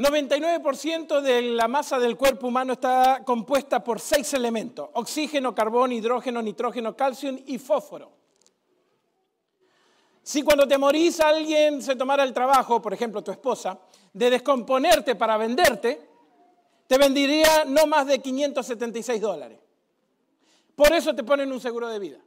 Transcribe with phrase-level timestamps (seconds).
[0.00, 6.40] 99% de la masa del cuerpo humano está compuesta por seis elementos, oxígeno, carbón, hidrógeno,
[6.40, 8.10] nitrógeno, calcio y fósforo.
[10.22, 13.78] Si cuando te morís alguien se tomara el trabajo, por ejemplo tu esposa,
[14.12, 16.08] de descomponerte para venderte,
[16.86, 19.58] te vendería no más de 576 dólares.
[20.74, 22.18] Por eso te ponen un seguro de vida.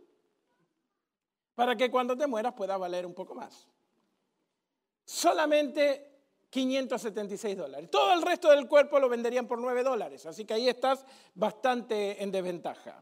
[1.56, 3.68] Para que cuando te mueras pueda valer un poco más.
[5.06, 6.13] Solamente
[6.54, 7.90] 576 dólares.
[7.90, 10.24] Todo el resto del cuerpo lo venderían por 9 dólares.
[10.28, 11.04] Así que ahí estás
[11.34, 13.02] bastante en desventaja.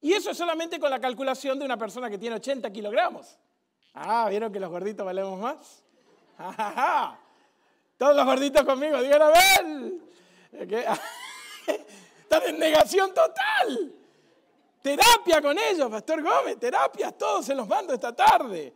[0.00, 3.36] Y eso es solamente con la calculación de una persona que tiene 80 kilogramos.
[3.94, 5.82] Ah, ¿vieron que los gorditos valemos más?
[7.98, 9.92] Todos los gorditos conmigo, digan a ver.
[12.22, 13.92] Están en negación total.
[14.82, 18.72] Terapia con ellos, Pastor Gómez, terapia, todos se los mando esta tarde.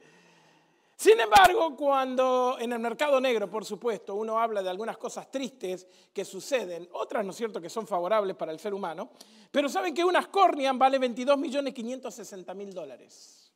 [0.97, 5.87] Sin embargo, cuando en el mercado negro, por supuesto, uno habla de algunas cosas tristes
[6.11, 9.11] que suceden, otras, ¿no es cierto?, que son favorables para el ser humano,
[9.51, 13.53] pero saben que unas córneas vale 22 millones 560 mil dólares.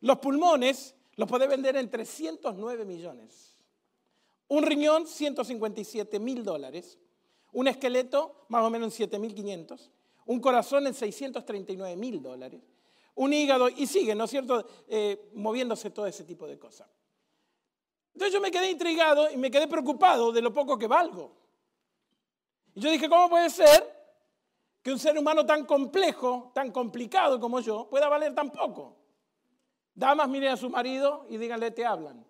[0.00, 3.56] Los pulmones los puede vender en 309 millones.
[4.48, 6.98] Un riñón, 157 mil dólares.
[7.52, 9.90] Un esqueleto, más o menos en 7.500.
[10.26, 12.60] Un corazón en 639 mil dólares.
[13.16, 16.88] Un hígado, y sigue, ¿no es cierto?, eh, moviéndose todo ese tipo de cosas.
[18.14, 21.36] Entonces yo me quedé intrigado y me quedé preocupado de lo poco que valgo.
[22.74, 23.94] Y yo dije, ¿cómo puede ser
[24.82, 28.96] que un ser humano tan complejo, tan complicado como yo, pueda valer tan poco?
[29.94, 32.24] Damas, miren a su marido y díganle, te hablan.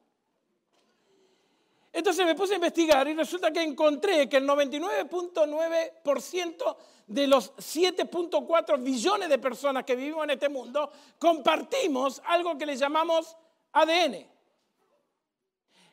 [1.97, 8.83] Entonces me puse a investigar y resulta que encontré que el 99.9% de los 7.4
[8.83, 13.34] billones de personas que vivimos en este mundo compartimos algo que le llamamos
[13.72, 14.27] ADN.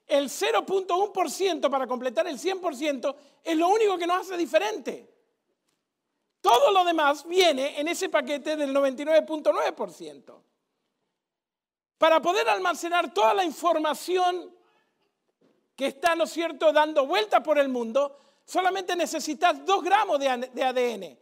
[0.06, 5.10] El 0.1% para completar el 100% es lo único que nos hace diferente.
[6.42, 10.42] Todo lo demás viene en ese paquete del 99.9%.
[11.98, 14.54] Para poder almacenar toda la información
[15.76, 20.30] que está, ¿no es cierto?, dando vuelta por el mundo, solamente necesitas dos gramos de
[20.30, 21.18] ADN.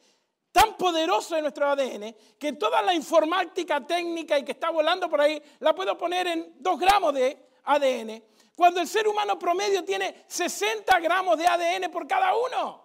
[0.51, 5.21] Tan poderoso es nuestro ADN que toda la informática técnica y que está volando por
[5.21, 8.21] ahí la puedo poner en dos gramos de ADN.
[8.55, 12.83] Cuando el ser humano promedio tiene 60 gramos de ADN por cada uno.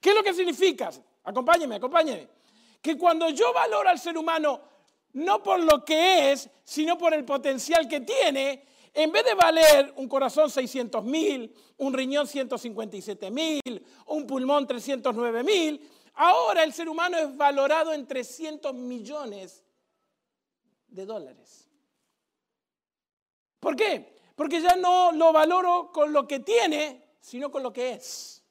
[0.00, 0.90] ¿Qué es lo que significa?
[1.24, 2.28] Acompáñeme, acompáñeme.
[2.80, 4.60] Que cuando yo valoro al ser humano
[5.12, 9.92] no por lo que es, sino por el potencial que tiene, en vez de valer
[9.96, 16.88] un corazón 600 mil, un riñón 157 mil, un pulmón 309 mil, ahora el ser
[16.88, 19.62] humano es valorado en 300 millones
[20.88, 21.68] de dólares.
[23.60, 24.16] ¿Por qué?
[24.34, 28.42] Porque ya no lo valoro con lo que tiene, sino con lo que es.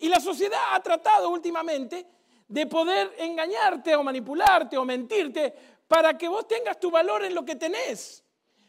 [0.00, 2.04] Y la sociedad ha tratado últimamente
[2.48, 5.54] de poder engañarte o manipularte o mentirte
[5.86, 8.24] para que vos tengas tu valor en lo que tenés.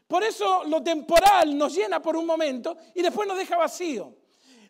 [0.07, 4.13] Por eso lo temporal nos llena por un momento y después nos deja vacío.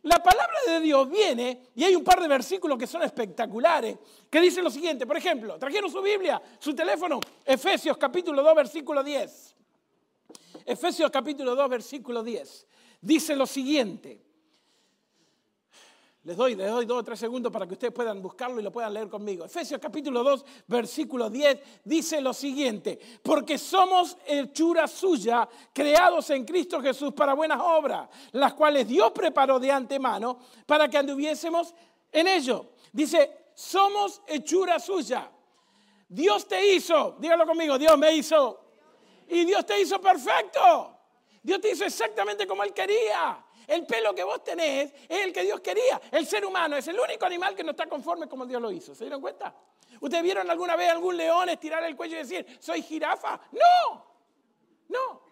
[0.03, 3.97] La palabra de Dios viene, y hay un par de versículos que son espectaculares,
[4.29, 5.05] que dicen lo siguiente.
[5.05, 9.55] Por ejemplo, trajeron su Biblia, su teléfono, Efesios capítulo 2, versículo 10.
[10.65, 12.67] Efesios capítulo 2, versículo 10.
[13.01, 14.26] Dice lo siguiente.
[16.27, 18.69] Les doy, les doy dos o tres segundos para que ustedes puedan buscarlo y lo
[18.69, 19.45] puedan leer conmigo.
[19.45, 26.81] Efesios capítulo 2, versículo 10 dice lo siguiente, porque somos hechura suya, creados en Cristo
[26.81, 31.73] Jesús para buenas obras, las cuales Dios preparó de antemano para que anduviésemos
[32.11, 32.71] en ello.
[32.91, 35.31] Dice, somos hechura suya.
[36.09, 38.65] Dios te hizo, dígalo conmigo, Dios me hizo.
[39.29, 40.93] Y Dios te hizo perfecto.
[41.41, 43.46] Dios te hizo exactamente como Él quería.
[43.67, 45.99] El pelo que vos tenés es el que Dios quería.
[46.11, 48.95] El ser humano es el único animal que no está conforme como Dios lo hizo.
[48.95, 49.53] ¿Se dieron cuenta?
[49.99, 53.39] ¿Ustedes vieron alguna vez algún león estirar el cuello y decir, soy jirafa?
[53.51, 54.05] No,
[54.87, 55.27] no.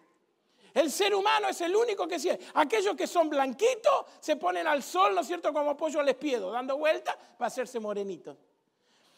[0.74, 2.28] El ser humano es el único que sí.
[2.52, 6.50] Aquellos que son blanquitos se ponen al sol, ¿no es cierto?, como pollo al espiedo,
[6.50, 8.36] dando vueltas para hacerse morenitos.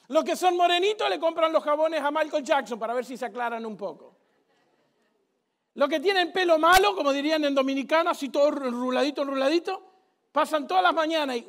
[0.06, 3.26] Los que son morenitos le compran los jabones a Michael Jackson para ver si se
[3.26, 4.17] aclaran un poco.
[5.78, 9.80] Los que tienen pelo malo, como dirían en Dominicana, así todo ruladito, ruladito,
[10.32, 11.46] pasan todas las mañanas y...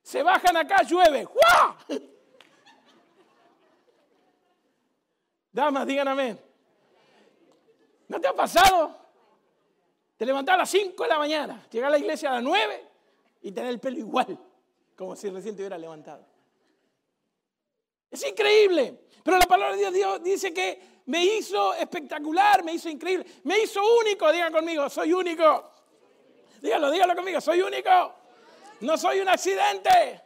[0.00, 1.28] Se bajan acá, llueve.
[5.52, 6.40] Damas, digan amén.
[8.08, 8.96] ¿No te ha pasado?
[10.16, 12.88] Te levantás a las 5 de la mañana, llegar a la iglesia a las 9
[13.42, 14.38] y tener el pelo igual,
[14.96, 16.24] como si recién te hubiera levantado.
[18.10, 19.04] Es increíble.
[19.22, 23.80] Pero la palabra de Dios dice que me hizo espectacular, me hizo increíble, me hizo
[24.00, 24.30] único.
[24.32, 25.72] Digan conmigo, soy único.
[26.60, 28.14] Díganlo, díganlo conmigo, soy único.
[28.80, 30.23] No soy un accidente.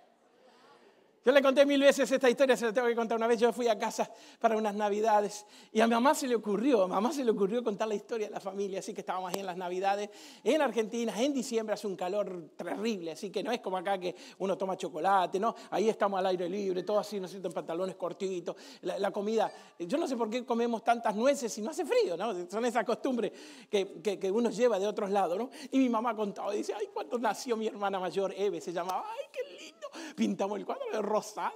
[1.29, 3.39] Yo le conté mil veces esta historia, se la tengo que contar una vez.
[3.39, 6.89] Yo fui a casa para unas navidades y a mi mamá se le ocurrió, a
[6.89, 9.45] mamá se le ocurrió contar la historia de la familia, así que estábamos ahí en
[9.45, 10.09] las navidades
[10.43, 14.17] en Argentina, en diciembre hace un calor terrible, así que no es como acá que
[14.39, 15.55] uno toma chocolate, ¿no?
[15.71, 19.99] Ahí estamos al aire libre, todo así, ¿no siento en pantalones cortitos, la, comida, yo
[19.99, 22.49] no sé por qué comemos tantas nueces si no hace frío, ¿no?
[22.49, 23.33] Son esas costumbres
[23.69, 25.51] que, que, uno lleva de otros lados, ¿no?
[25.73, 29.27] Y mi mamá contaba, dice, ay, cuando nació mi hermana mayor, Eve, se llamaba, ay,
[29.31, 31.03] qué lindo, pintamos el cuadro de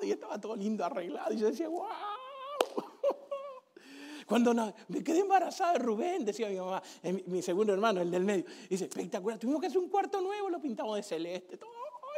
[0.02, 1.32] y estaba todo lindo, arreglado.
[1.32, 1.86] Y yo decía, wow.
[4.26, 6.82] Cuando me quedé embarazada de Rubén, decía mi mamá,
[7.26, 10.60] mi, segundo hermano, el del medio, dice, espectacular, tuvimos que hacer un cuarto nuevo, lo
[10.60, 11.70] pintamos de celeste, todo.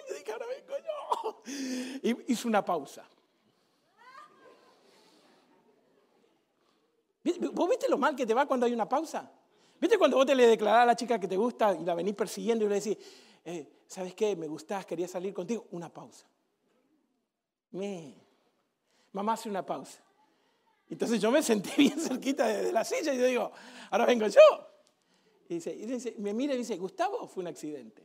[0.08, 1.42] yo dije, ahora vengo yo.
[2.02, 3.08] Y hizo una pausa.
[7.52, 9.30] ¿Vos viste lo mal que te va cuando hay una pausa?
[9.80, 12.14] ¿Viste cuando vos te le declarás a la chica que te gusta y la venís
[12.14, 12.98] persiguiendo y le decís,
[13.44, 14.36] eh, ¿sabes qué?
[14.36, 15.66] Me gustás, quería salir contigo.
[15.70, 16.26] Una pausa.
[19.12, 20.02] Mamá hace una pausa.
[20.88, 23.52] Entonces yo me senté bien cerquita de, la silla y yo digo,
[23.90, 24.40] ahora vengo yo.
[25.48, 28.02] Y, dice, me mira y dice, Gustavo, fue un accidente.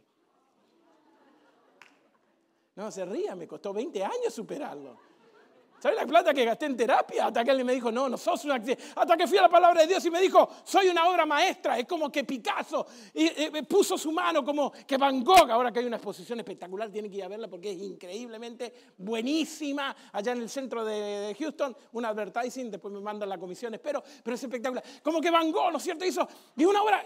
[2.75, 4.97] No, se ría, me costó 20 años superarlo.
[5.79, 7.27] ¿Sabes la plata que gasté en terapia?
[7.27, 8.83] Hasta que él me dijo, no, no sos un accidente.
[8.95, 11.79] Hasta que fui a la palabra de Dios y me dijo, soy una obra maestra.
[11.79, 13.29] Es como que Picasso y,
[13.63, 15.49] puso su mano como que Van Gogh.
[15.49, 19.95] Ahora que hay una exposición espectacular, tiene que ir a verla porque es increíblemente buenísima.
[20.11, 24.35] Allá en el centro de, Houston, un advertising, después me mandan la comisión, espero, pero
[24.35, 24.83] es espectacular.
[25.01, 26.05] Como que Van Gogh, ¿no es cierto?
[26.05, 26.27] Hizo
[26.57, 27.03] y una obra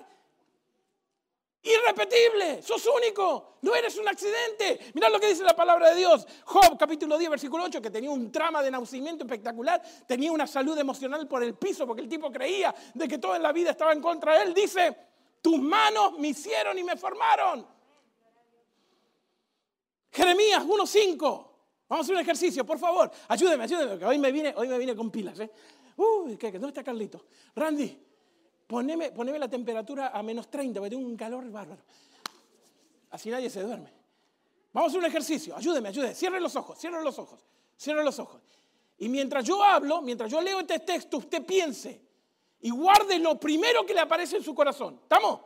[1.65, 4.91] Irrepetible, sos único, no eres un accidente.
[4.93, 6.27] Mirá lo que dice la palabra de Dios.
[6.43, 10.77] Job, capítulo 10, versículo 8, que tenía un trama de nacimiento espectacular, tenía una salud
[10.77, 13.93] emocional por el piso, porque el tipo creía de que todo en la vida estaba
[13.93, 14.53] en contra de él.
[14.53, 14.93] Dice,
[15.41, 17.65] tus manos me hicieron y me formaron.
[20.11, 21.19] Jeremías 1.5.
[21.19, 21.47] Vamos
[21.89, 23.09] a hacer un ejercicio, por favor.
[23.29, 25.39] Ayúdeme, ayúdeme, que hoy me vine, hoy me vine con pilas.
[25.39, 25.49] ¿eh?
[25.95, 27.25] Uy, ¿dónde está Carlito?
[27.55, 27.97] Randy,
[28.73, 31.81] poneme, la temperatura a menos 30, porque tengo un calor bárbaro.
[33.11, 33.91] Así nadie se duerme.
[34.73, 35.55] Vamos a hacer un ejercicio.
[35.55, 36.15] Ayúdeme, ayúdeme.
[36.15, 37.45] Cierre los ojos, cierre los ojos,
[37.77, 38.41] cierre los ojos.
[38.97, 42.01] Y mientras yo hablo, mientras yo leo este texto, usted piense
[42.61, 44.99] y guarde lo primero que le aparece en su corazón.
[45.03, 45.41] ¿Estamos?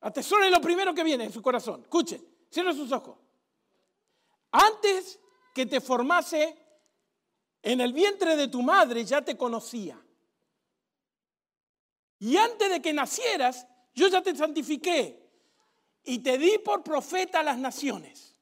[0.00, 1.82] Atesore lo primero que viene en su corazón.
[1.82, 3.16] Escuchen, cierre sus ojos.
[4.50, 5.20] Antes
[5.54, 6.56] que te formase
[7.62, 10.00] en el vientre de tu madre, ya te conocía.
[12.18, 15.24] Y antes de que nacieras, yo ya te santifiqué
[16.04, 18.36] y te di por profeta a las naciones.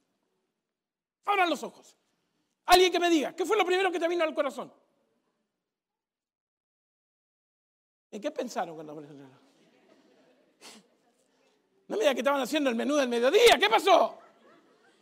[1.25, 1.97] Abran los ojos.
[2.67, 4.73] Alguien que me diga, ¿qué fue lo primero que te vino al corazón?
[8.11, 8.95] ¿En qué pensaron cuando
[11.89, 13.59] No me diga que estaban haciendo el menú del mediodía.
[13.59, 14.19] ¿Qué pasó?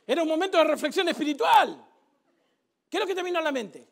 [0.06, 1.86] Era un momento de reflexión espiritual.
[2.88, 3.86] ¿Qué es lo que te vino a la mente?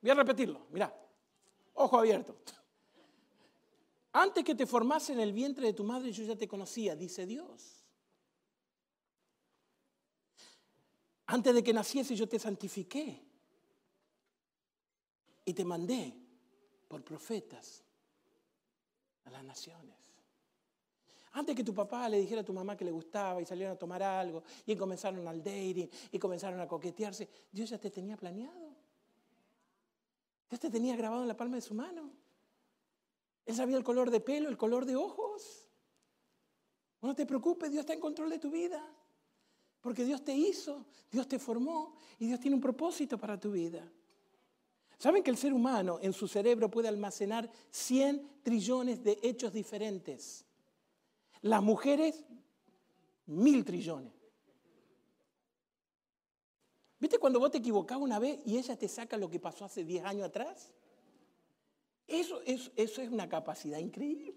[0.00, 0.66] Voy a repetirlo.
[0.70, 0.94] Mira,
[1.74, 2.36] ojo abierto.
[4.16, 7.26] Antes que te formase en el vientre de tu madre, yo ya te conocía, dice
[7.26, 7.84] Dios.
[11.26, 13.20] Antes de que naciese, yo te santifiqué
[15.44, 16.14] y te mandé
[16.86, 17.82] por profetas
[19.24, 19.96] a las naciones.
[21.32, 23.78] Antes que tu papá le dijera a tu mamá que le gustaba y salieron a
[23.78, 28.76] tomar algo y comenzaron al dating y comenzaron a coquetearse, Dios ya te tenía planeado.
[30.48, 32.23] Dios te tenía grabado en la palma de su mano.
[33.46, 35.68] Él sabía el color de pelo, el color de ojos.
[37.02, 38.82] No te preocupes, Dios está en control de tu vida.
[39.80, 43.86] Porque Dios te hizo, Dios te formó y Dios tiene un propósito para tu vida.
[44.98, 50.46] ¿Saben que el ser humano en su cerebro puede almacenar 100 trillones de hechos diferentes?
[51.42, 52.24] Las mujeres,
[53.26, 54.12] mil trillones.
[56.98, 59.84] ¿Viste cuando vos te equivocabas una vez y ella te saca lo que pasó hace
[59.84, 60.72] 10 años atrás?
[62.06, 64.34] Eso, eso, es una capacidad increíble.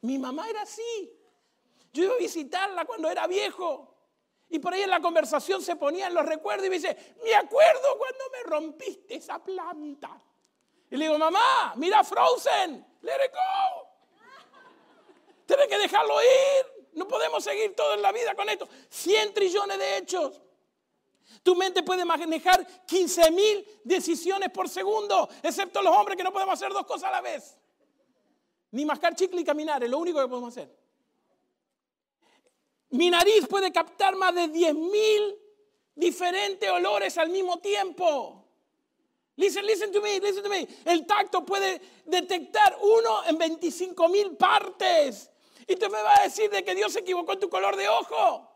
[0.00, 1.12] Mi mamá era así.
[1.92, 3.94] Yo iba a visitarla cuando era viejo.
[4.48, 7.98] Y por ahí en la conversación se ponían los recuerdos y me dice, me acuerdo
[7.98, 10.22] cuando me rompiste esa planta.
[10.90, 13.88] Y le digo, mamá, mira Frozen, let it go.
[15.46, 16.88] Tienes que dejarlo ir.
[16.92, 18.68] No podemos seguir todo en la vida con esto.
[18.88, 20.40] 100 trillones de hechos.
[21.42, 26.54] Tu mente puede manejar 15 mil decisiones por segundo, excepto los hombres que no podemos
[26.54, 27.56] hacer dos cosas a la vez.
[28.72, 30.74] Ni mascar chicle y caminar, es lo único que podemos hacer.
[32.90, 35.38] Mi nariz puede captar más de 10 mil
[35.94, 38.44] diferentes olores al mismo tiempo.
[39.36, 40.66] Listen, listen to me, listen to me.
[40.84, 45.30] El tacto puede detectar uno en 25 mil partes.
[45.66, 47.88] Y tú me vas a decir de que Dios se equivocó en tu color de
[47.88, 48.50] ojo.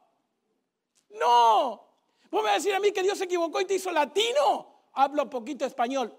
[1.10, 1.89] No.
[2.30, 4.66] Vos me vas a decir a mí que Dios se equivocó y te hizo latino.
[4.92, 6.16] Hablo poquito español.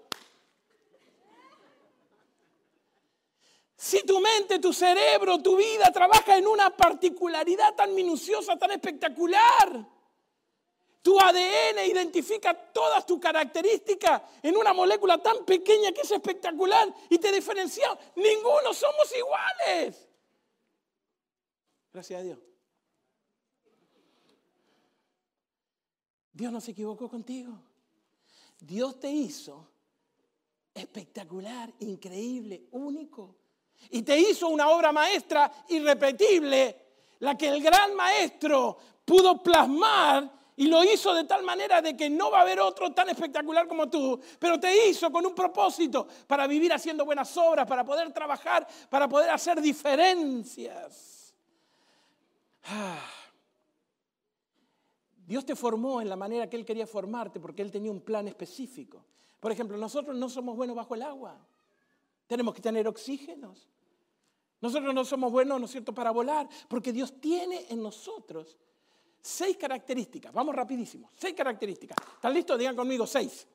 [3.76, 9.86] Si tu mente, tu cerebro, tu vida trabaja en una particularidad tan minuciosa, tan espectacular,
[11.02, 17.18] tu ADN identifica todas tus características en una molécula tan pequeña que es espectacular y
[17.18, 17.98] te diferencia.
[18.14, 20.08] Ninguno somos iguales.
[21.92, 22.51] Gracias a Dios.
[26.32, 27.52] Dios no se equivocó contigo.
[28.58, 29.68] Dios te hizo
[30.74, 33.36] espectacular, increíble, único.
[33.90, 36.76] Y te hizo una obra maestra irrepetible,
[37.18, 42.08] la que el gran maestro pudo plasmar y lo hizo de tal manera de que
[42.08, 46.06] no va a haber otro tan espectacular como tú, pero te hizo con un propósito
[46.26, 51.34] para vivir haciendo buenas obras, para poder trabajar, para poder hacer diferencias.
[52.64, 53.21] Ah.
[55.32, 58.28] Dios te formó en la manera que Él quería formarte porque Él tenía un plan
[58.28, 59.02] específico.
[59.40, 61.38] Por ejemplo, nosotros no somos buenos bajo el agua.
[62.26, 63.66] Tenemos que tener oxígenos.
[64.60, 68.58] Nosotros no somos buenos, ¿no es cierto?, para volar, porque Dios tiene en nosotros
[69.22, 71.96] Seis características, vamos rapidísimo, seis características.
[72.16, 72.58] ¿Están listos?
[72.58, 73.46] Digan conmigo, seis.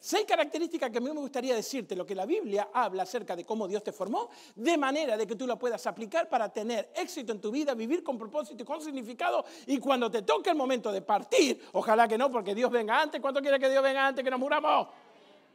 [0.00, 3.44] Seis características que a mí me gustaría decirte, lo que la Biblia habla acerca de
[3.44, 7.32] cómo Dios te formó, de manera de que tú la puedas aplicar para tener éxito
[7.32, 10.92] en tu vida, vivir con propósito y con significado, y cuando te toque el momento
[10.92, 14.24] de partir, ojalá que no, porque Dios venga antes, ¿cuánto quiere que Dios venga antes
[14.24, 14.88] que nos muramos?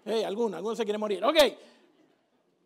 [0.05, 1.23] Eh, algunos, algunos se quieren morir.
[1.23, 1.37] Ok,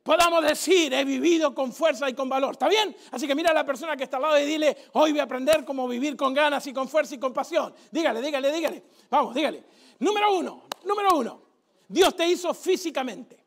[0.02, 2.54] podamos decir, he vivido con fuerza y con valor.
[2.54, 2.96] ¿Está bien?
[3.12, 5.24] Así que mira a la persona que está al lado y dile, hoy voy a
[5.24, 7.74] aprender cómo vivir con ganas y con fuerza y con pasión.
[7.92, 8.84] Dígale, dígale, dígale.
[9.10, 9.64] Vamos, dígale.
[10.00, 11.47] Número uno, número uno.
[11.88, 13.46] Dios te hizo físicamente.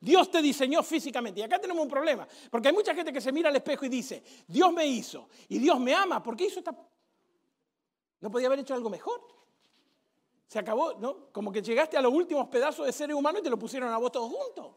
[0.00, 1.40] Dios te diseñó físicamente.
[1.40, 3.88] Y acá tenemos un problema, porque hay mucha gente que se mira al espejo y
[3.88, 6.22] dice, Dios me hizo y Dios me ama.
[6.22, 6.74] ¿Por qué hizo esta...
[8.20, 9.20] ¿No podía haber hecho algo mejor?
[10.46, 11.28] Se acabó, ¿no?
[11.32, 13.98] Como que llegaste a los últimos pedazos de seres humanos y te lo pusieron a
[13.98, 14.72] vos todos juntos.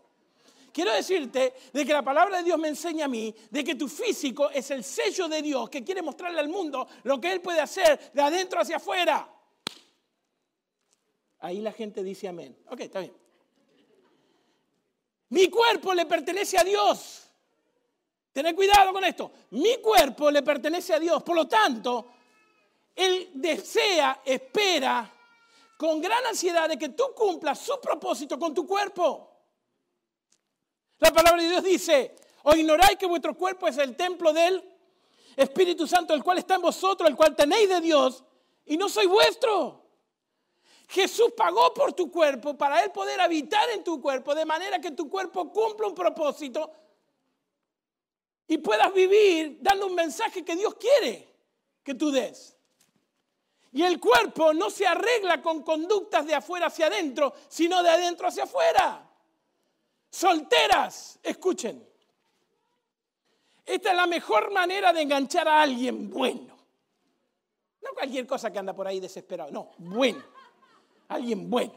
[0.74, 3.88] Quiero decirte de que la palabra de Dios me enseña a mí de que tu
[3.88, 7.62] físico es el sello de Dios que quiere mostrarle al mundo lo que Él puede
[7.62, 9.30] hacer de adentro hacia afuera.
[11.44, 12.58] Ahí la gente dice amén.
[12.70, 13.14] Ok, está bien.
[15.28, 17.30] Mi cuerpo le pertenece a Dios.
[18.32, 19.30] Tened cuidado con esto.
[19.50, 21.22] Mi cuerpo le pertenece a Dios.
[21.22, 22.08] Por lo tanto,
[22.96, 25.12] Él desea, espera
[25.76, 29.30] con gran ansiedad de que tú cumplas su propósito con tu cuerpo.
[31.00, 34.64] La palabra de Dios dice, o ignoráis que vuestro cuerpo es el templo del
[35.36, 38.24] Espíritu Santo, el cual está en vosotros, el cual tenéis de Dios,
[38.66, 39.83] y no soy vuestro.
[40.88, 44.92] Jesús pagó por tu cuerpo para Él poder habitar en tu cuerpo, de manera que
[44.92, 46.72] tu cuerpo cumpla un propósito
[48.48, 51.34] y puedas vivir dando un mensaje que Dios quiere
[51.84, 52.56] que tú des.
[53.72, 58.28] Y el cuerpo no se arregla con conductas de afuera hacia adentro, sino de adentro
[58.28, 59.10] hacia afuera.
[60.12, 61.90] Solteras, escuchen.
[63.66, 66.56] Esta es la mejor manera de enganchar a alguien bueno.
[67.82, 70.24] No cualquier cosa que anda por ahí desesperado, no, bueno.
[71.14, 71.74] Alguien bueno.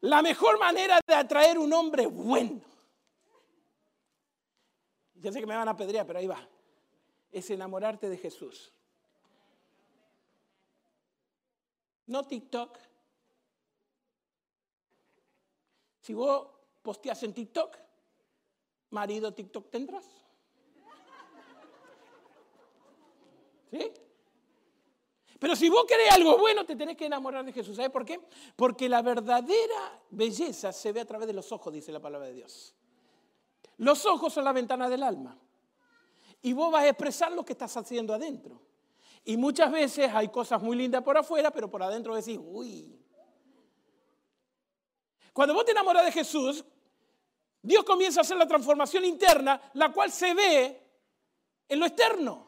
[0.00, 2.60] La mejor manera de atraer un hombre bueno.
[5.14, 6.48] Ya sé que me van a pedrear, pero ahí va.
[7.30, 8.72] Es enamorarte de Jesús.
[12.06, 12.78] No TikTok,
[16.02, 16.48] Si vos
[16.82, 17.78] posteas en TikTok,
[18.90, 20.04] marido TikTok tendrás.
[23.70, 23.92] ¿Sí?
[25.42, 27.74] Pero si vos querés algo bueno, te tenés que enamorar de Jesús.
[27.74, 28.20] ¿Sabes por qué?
[28.54, 32.34] Porque la verdadera belleza se ve a través de los ojos, dice la palabra de
[32.34, 32.76] Dios.
[33.78, 35.36] Los ojos son la ventana del alma.
[36.42, 38.62] Y vos vas a expresar lo que estás haciendo adentro.
[39.24, 42.96] Y muchas veces hay cosas muy lindas por afuera, pero por adentro decís, uy,
[45.32, 46.64] cuando vos te enamoras de Jesús,
[47.60, 50.88] Dios comienza a hacer la transformación interna, la cual se ve
[51.68, 52.46] en lo externo.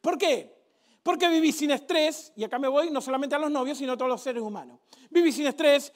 [0.00, 0.59] ¿Por qué?
[1.02, 3.96] Porque vivís sin estrés, y acá me voy no solamente a los novios, sino a
[3.96, 4.78] todos los seres humanos.
[5.08, 5.92] Vivís sin estrés,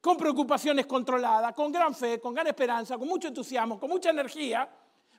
[0.00, 4.68] con preocupaciones controladas, con gran fe, con gran esperanza, con mucho entusiasmo, con mucha energía.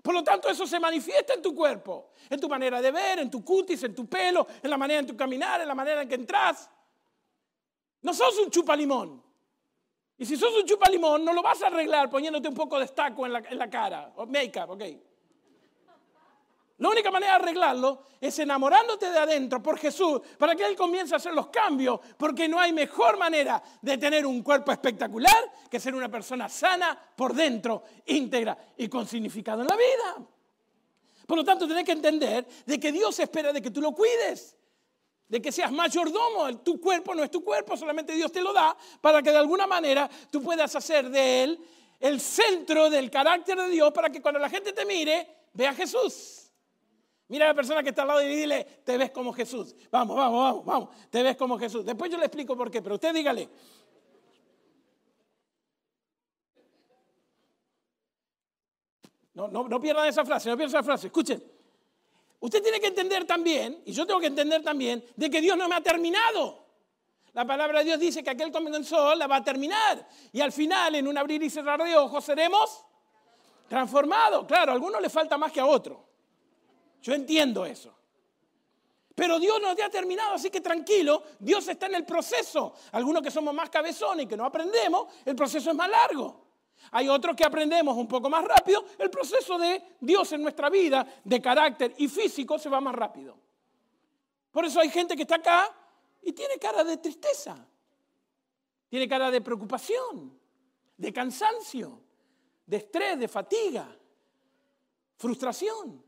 [0.03, 3.32] Por lo tanto, eso se manifiesta en tu cuerpo, en tu manera de ver, en
[3.32, 6.08] tu cutis, en tu pelo, en la manera en tu caminar, en la manera en
[6.08, 6.70] que entras.
[8.03, 9.24] No sos un chupa limón.
[10.20, 12.86] Y si sos un chupa limón, no lo vas a arreglar poniéndote un poco de
[12.86, 14.84] estaco en la, cara, o make-up, ok.
[16.77, 21.13] La única manera de arreglarlo es enamorándote de adentro por Jesús para que Él comience
[21.13, 25.79] a hacer los cambios, porque no hay mejor manera de tener un cuerpo espectacular que
[25.79, 30.27] ser una persona sana por dentro, íntegra y con significado en la vida.
[31.25, 34.58] Por lo tanto, tenés que entender de que Dios espera de que tú lo cuides,
[35.29, 36.58] de que seas mayordomo.
[36.58, 39.65] Tu cuerpo no es tu cuerpo, solamente Dios te lo da para que de alguna
[39.65, 41.60] manera tú puedas hacer de Él
[42.01, 45.74] el centro del carácter de Dios para que cuando la gente te mire, vea a
[45.74, 46.44] Jesús.
[47.27, 49.75] Mira a la persona que está al lado y dile, te ves como Jesús.
[49.89, 51.84] Vamos, vamos, vamos, vamos, te ves como Jesús.
[51.84, 53.50] Después yo le explico por qué, pero usted dígale.
[59.34, 61.08] No, no, no pierdan esa frase, no pierdan esa frase.
[61.08, 61.44] Escuchen.
[62.39, 65.67] Usted tiene que entender también, y yo tengo que entender también, de que Dios no
[65.67, 66.63] me ha terminado.
[67.34, 70.08] La palabra de Dios dice que aquel comenzó la va a terminar.
[70.32, 72.86] Y al final, en un abrir y cerrar de ojos, seremos
[73.67, 74.46] transformados.
[74.46, 75.98] Claro, a algunos le falta más que a otros.
[77.05, 77.93] Yo entiendo eso.
[79.13, 82.74] Pero Dios no te ha terminado, así que tranquilo, Dios está en el proceso.
[82.93, 86.47] Algunos que somos más cabezones y que no aprendemos, el proceso es más largo.
[86.89, 91.05] Hay otros que aprendemos un poco más rápido, el proceso de Dios en nuestra vida,
[91.24, 93.38] de carácter y físico, se va más rápido.
[94.50, 95.71] Por eso hay gente que está acá
[96.24, 97.55] y tiene cara de tristeza,
[98.89, 100.39] tiene cara de preocupación,
[100.97, 102.01] de cansancio,
[102.65, 103.95] de estrés, de fatiga,
[105.17, 106.04] frustración.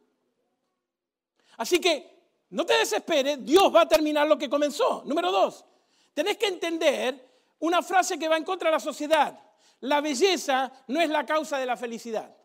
[1.58, 2.18] Así que
[2.50, 5.04] no te desesperes, Dios va a terminar lo que comenzó.
[5.06, 5.66] Número dos,
[6.14, 7.28] tenés que entender
[7.60, 9.38] una frase que va en contra de la sociedad.
[9.82, 12.36] La belleza no es la causa de la felicidad.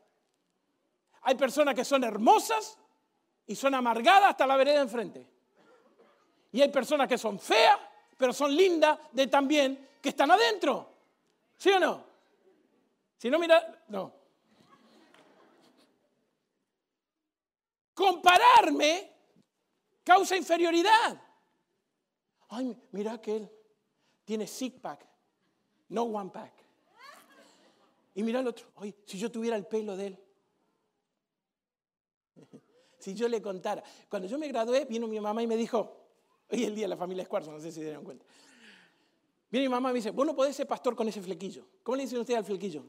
[1.22, 2.76] Hay personas que son hermosas
[3.46, 5.26] y son amargadas hasta la vereda enfrente.
[6.50, 7.78] Y hay personas que son feas,
[8.16, 10.92] pero son lindas de también que están adentro.
[11.56, 12.04] ¿Sí o no?
[13.16, 14.21] Si no, mira, no.
[18.02, 19.12] Compararme
[20.02, 21.22] causa inferioridad.
[22.48, 23.50] Ay, mira que él
[24.24, 25.06] tiene six pack,
[25.88, 26.52] no one pack.
[28.16, 30.18] Y mira el otro, ay, si yo tuviera el pelo de él.
[32.98, 33.84] si yo le contara.
[34.08, 36.08] Cuando yo me gradué, vino mi mamá y me dijo,
[36.50, 38.26] hoy el día de la familia Escuarzo, no sé si se dieron cuenta.
[39.48, 41.68] Viene mi mamá y me dice, vos no podés ser pastor con ese flequillo.
[41.84, 42.84] ¿Cómo le dicen ustedes al flequillo?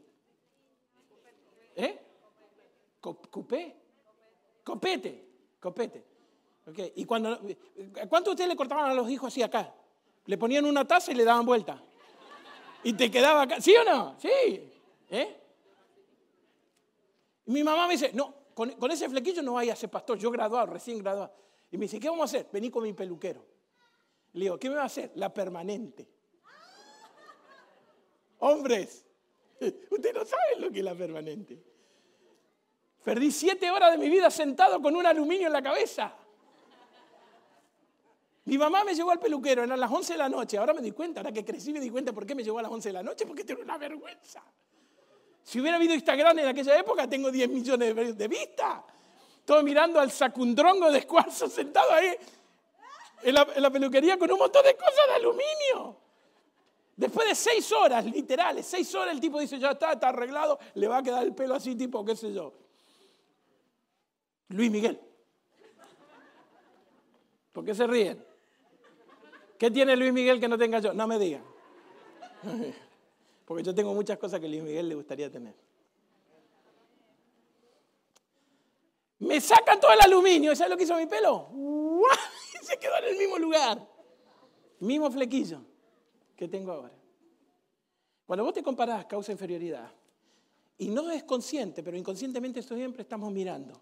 [1.75, 2.01] ¿Eh?
[2.99, 3.82] ¿Cupé?
[4.63, 5.27] Copete,
[5.59, 6.05] copete.
[6.95, 7.39] Y cuando,
[8.09, 9.73] ¿Cuántos de ustedes le cortaban a los hijos así acá?
[10.25, 11.83] Le ponían una taza y le daban vuelta.
[12.83, 13.59] Y te quedaba acá.
[13.59, 14.15] ¿Sí o no?
[14.19, 14.71] Sí.
[15.09, 15.37] ¿Eh?
[17.45, 20.17] Mi mamá me dice, no, con, ese flequillo no vaya a ser pastor.
[20.17, 21.33] Yo graduado, recién graduado.
[21.71, 22.49] Y me dice, ¿qué vamos a hacer?
[22.51, 23.45] Vení con mi peluquero.
[24.33, 25.11] Le digo, ¿qué me va a hacer?
[25.15, 26.07] La permanente.
[28.39, 29.05] Hombres,
[29.59, 31.72] ustedes no saben lo que es la permanente.
[33.03, 36.13] Perdí siete horas de mi vida sentado con un aluminio en la cabeza.
[38.45, 40.57] Mi mamá me llevó al peluquero, eran las 11 de la noche.
[40.57, 42.61] Ahora me di cuenta, ahora que crecí me di cuenta por qué me llevó a
[42.61, 44.43] las 11 de la noche, porque tengo una vergüenza.
[45.43, 48.81] Si hubiera habido Instagram en aquella época, tengo 10 millones de vistas.
[49.45, 52.15] Todo mirando al sacundrongo de escuarzo sentado ahí
[53.23, 55.97] en la, en la, peluquería con un montón de cosas de aluminio.
[56.95, 60.87] Después de seis horas, literales, seis horas, el tipo dice, ya está, está arreglado, le
[60.87, 62.53] va a quedar el pelo así, tipo, qué sé yo.
[64.53, 64.99] Luis Miguel.
[67.51, 68.23] ¿Por qué se ríen?
[69.57, 70.93] ¿Qué tiene Luis Miguel que no tenga yo?
[70.93, 71.43] No me digan.
[73.45, 75.55] Porque yo tengo muchas cosas que Luis Miguel le gustaría tener.
[79.19, 80.55] Me sacan todo el aluminio.
[80.55, 81.49] ¿Sabes lo que hizo mi pelo?
[82.61, 83.87] Se quedó en el mismo lugar.
[84.79, 85.61] Mismo flequillo
[86.35, 86.93] que tengo ahora.
[88.27, 89.91] Cuando vos te comparás causa inferioridad,
[90.77, 93.81] y no es consciente, pero inconscientemente siempre estamos mirando,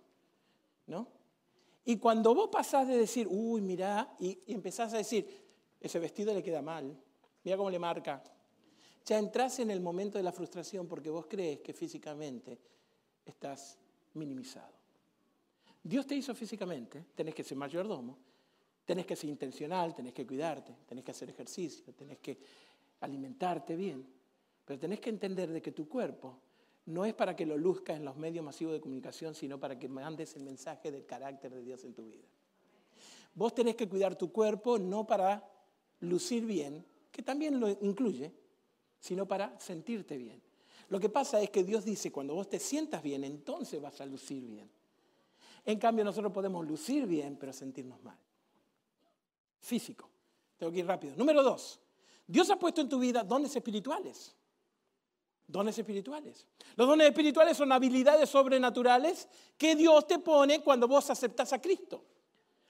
[1.84, 5.28] Y cuando vos pasás de decir, uy, mirá, y, y empezás a decir,
[5.80, 6.96] ese vestido le queda mal,
[7.44, 8.24] mira cómo le marca.
[9.06, 12.60] Ya entras en el momento de la frustración porque vos crees que físicamente
[13.26, 13.78] estás
[14.14, 14.74] minimizado.
[15.84, 18.18] Dios te hizo físicamente, tenés que ser mayordomo,
[18.86, 22.38] tenés que ser intencional, tenés que cuidarte, tenés que hacer ejercicio, tenés que
[23.00, 24.06] alimentarte bien,
[24.64, 26.38] pero tenés que entender de que tu cuerpo
[26.86, 29.88] no es para que lo luzcas en los medios masivos de comunicación, sino para que
[29.88, 32.28] mandes el mensaje del carácter de Dios en tu vida.
[33.34, 35.48] Vos tenés que cuidar tu cuerpo no para
[36.02, 38.34] lucir bien, que también lo incluye,
[39.00, 40.42] sino para sentirte bien.
[40.90, 44.06] Lo que pasa es que Dios dice, cuando vos te sientas bien, entonces vas a
[44.06, 44.70] lucir bien.
[45.64, 48.18] En cambio, nosotros podemos lucir bien, pero sentirnos mal.
[49.60, 50.10] Físico.
[50.58, 51.16] Tengo que ir rápido.
[51.16, 51.80] Número dos.
[52.28, 54.36] Dios ha puesto en tu vida dones espirituales.
[55.52, 56.48] Dones espirituales.
[56.78, 62.06] Los dones espirituales son habilidades sobrenaturales que Dios te pone cuando vos aceptas a Cristo.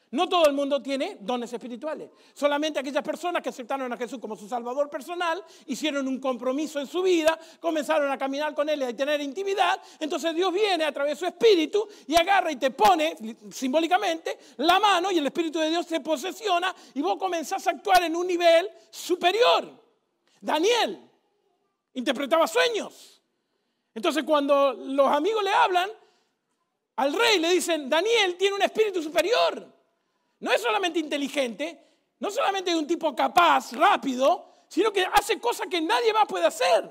[0.09, 2.09] No todo el mundo tiene dones espirituales.
[2.33, 6.87] Solamente aquellas personas que aceptaron a Jesús como su Salvador personal, hicieron un compromiso en
[6.87, 9.79] su vida, comenzaron a caminar con Él y a tener intimidad.
[9.99, 13.15] Entonces Dios viene a través de su Espíritu y agarra y te pone
[13.51, 18.03] simbólicamente la mano y el Espíritu de Dios te posesiona y vos comenzás a actuar
[18.03, 19.71] en un nivel superior.
[20.41, 21.10] Daniel
[21.93, 23.21] interpretaba sueños.
[23.93, 25.89] Entonces cuando los amigos le hablan,
[26.95, 29.67] al rey le dicen, Daniel tiene un espíritu superior.
[30.39, 31.87] No es solamente inteligente,
[32.19, 36.45] no solamente es un tipo capaz, rápido, sino que hace cosas que nadie más puede
[36.45, 36.89] hacer.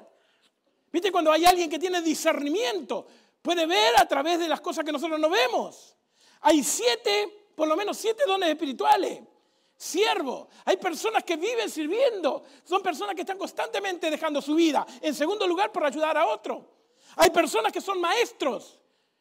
[0.93, 3.07] ¿Viste cuando hay alguien que tiene discernimiento?
[3.41, 5.97] Puede ver a través de las cosas que nosotros no vemos.
[6.43, 9.21] Hay siete, por lo menos siete dones espirituales
[9.81, 10.49] siervo.
[10.67, 12.45] Hay personas que viven sirviendo.
[12.65, 14.87] Son personas que están constantemente dejando su vida.
[15.01, 16.69] En segundo lugar, por ayudar a otro.
[17.17, 18.79] Hay personas que son maestros.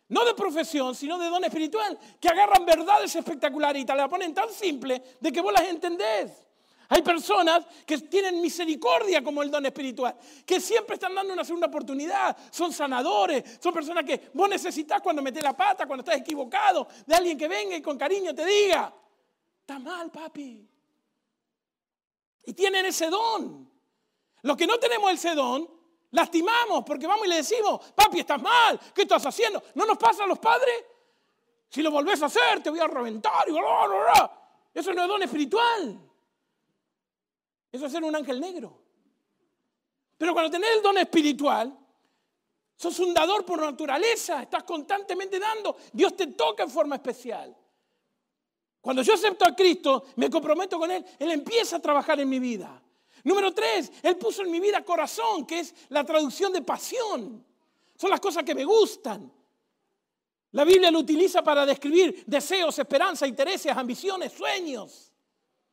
[0.09, 1.97] No de profesión, sino de don espiritual.
[2.19, 6.45] Que agarran verdades espectaculares y te las ponen tan simple de que vos las entendés.
[6.89, 11.67] Hay personas que tienen misericordia como el don espiritual, que siempre están dando una segunda
[11.67, 16.87] oportunidad, son sanadores, son personas que vos necesitas cuando metes la pata, cuando estás equivocado,
[17.05, 18.91] de alguien que venga y con cariño te diga,
[19.69, 20.67] Está mal, papi.
[22.45, 23.71] Y tienen ese don.
[24.41, 25.69] Los que no tenemos ese don,
[26.09, 29.61] lastimamos porque vamos y le decimos, papi, estás mal, ¿qué estás haciendo?
[29.75, 30.73] ¿No nos pasa a los padres?
[31.69, 33.47] Si lo volvés a hacer, te voy a reventar.
[33.47, 34.41] Y bla, bla, bla.
[34.73, 35.99] Eso no es don espiritual.
[37.71, 38.75] Eso es ser un ángel negro.
[40.17, 41.77] Pero cuando tenés el don espiritual,
[42.75, 45.77] sos un dador por naturaleza, estás constantemente dando.
[45.93, 47.55] Dios te toca en forma especial.
[48.81, 52.39] Cuando yo acepto a Cristo, me comprometo con Él, Él empieza a trabajar en mi
[52.39, 52.81] vida.
[53.23, 57.45] Número tres, Él puso en mi vida corazón, que es la traducción de pasión.
[57.97, 59.31] Son las cosas que me gustan.
[60.51, 65.11] La Biblia lo utiliza para describir deseos, esperanzas, intereses, ambiciones, sueños.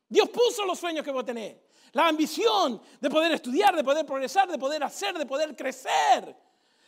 [0.09, 1.57] Dios puso los sueños que vos tenés.
[1.93, 6.37] La ambición de poder estudiar, de poder progresar, de poder hacer, de poder crecer.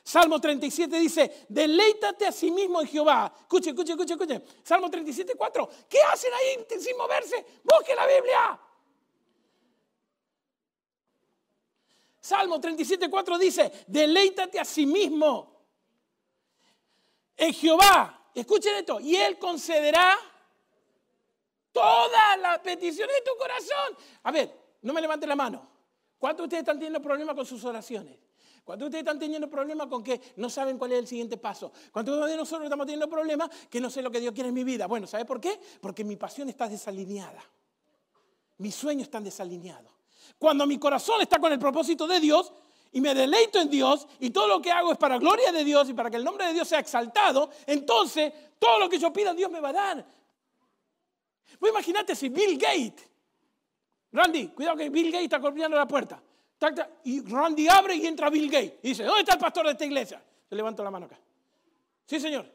[0.09, 3.31] Salmo 37 dice, deleítate a sí mismo en Jehová.
[3.43, 4.43] Escuche, escuche, escuche, escuche.
[4.63, 5.69] Salmo 37, 4.
[5.87, 7.45] ¿Qué hacen ahí sin moverse?
[7.63, 8.59] Busque la Biblia.
[12.19, 15.67] Salmo 37, 4 dice, deleítate a sí mismo
[17.37, 18.31] en Jehová.
[18.35, 19.01] Escuchen esto.
[19.01, 20.19] Y Él concederá
[21.71, 23.95] todas las peticiones de tu corazón.
[24.23, 25.69] A ver, no me levante la mano.
[26.19, 28.28] ¿Cuántos de ustedes están teniendo problemas con sus oraciones?
[28.69, 31.73] Cuando ustedes están teniendo problemas con que no saben cuál es el siguiente paso.
[31.91, 34.63] Cuando de nosotros estamos teniendo problemas que no sé lo que Dios quiere en mi
[34.63, 34.87] vida.
[34.87, 35.59] Bueno, ¿sabe por qué?
[35.81, 37.43] Porque mi pasión está desalineada.
[38.59, 39.91] Mis sueños están desalineados.
[40.39, 42.53] Cuando mi corazón está con el propósito de Dios
[42.93, 45.89] y me deleito en Dios y todo lo que hago es para gloria de Dios
[45.89, 49.33] y para que el nombre de Dios sea exaltado, entonces todo lo que yo pida
[49.33, 50.07] Dios me va a dar.
[51.59, 53.09] Pues imagínate si Bill Gates,
[54.13, 56.23] Randy, cuidado que Bill Gates está golpeando la puerta.
[57.05, 58.75] Y Randy abre y entra Bill Gates.
[58.83, 60.23] Y dice, ¿dónde está el pastor de esta iglesia?
[60.49, 61.19] Se levanta la mano acá.
[62.07, 62.51] Sí, señor.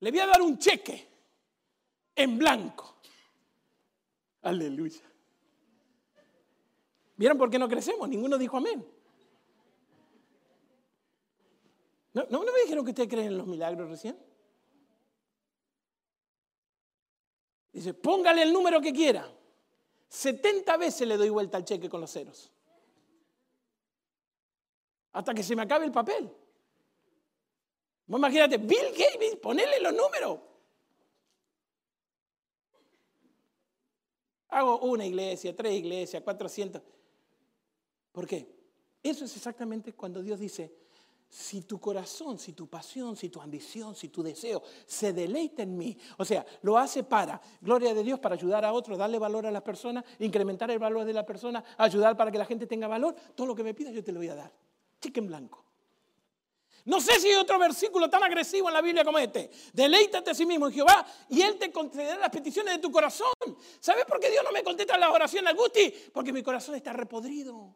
[0.00, 1.08] Le voy a dar un cheque
[2.16, 2.96] en blanco.
[4.42, 5.02] Aleluya.
[7.16, 8.08] ¿Vieron por qué no crecemos?
[8.08, 8.84] Ninguno dijo amén.
[12.14, 14.18] ¿No, no, me dijeron que ustedes creen en los milagros recién?
[17.72, 19.30] Dice, póngale el número que quiera.
[20.08, 22.50] 70 veces le doy vuelta al cheque con los ceros.
[25.12, 26.30] Hasta que se me acabe el papel.
[28.08, 30.40] imagínate, Bill Gates, ponele los números.
[34.50, 36.82] Hago una iglesia, tres iglesias, cuatrocientos.
[38.12, 38.48] ¿Por qué?
[39.02, 40.74] Eso es exactamente cuando Dios dice,
[41.28, 45.76] si tu corazón, si tu pasión, si tu ambición, si tu deseo se deleita en
[45.76, 49.46] mí, o sea, lo hace para, gloria de Dios, para ayudar a otros, darle valor
[49.46, 52.88] a las personas, incrementar el valor de la persona, ayudar para que la gente tenga
[52.88, 54.52] valor, todo lo que me pidas yo te lo voy a dar.
[55.00, 55.64] Chique en blanco.
[56.86, 59.50] No sé si hay otro versículo tan agresivo en la Biblia como este.
[59.74, 63.28] Deleítate a sí mismo en Jehová y Él te concederá las peticiones de tu corazón.
[63.78, 65.92] ¿Sabes por qué Dios no me contesta las oraciones, Gusti?
[66.14, 67.74] Porque mi corazón está repodrido.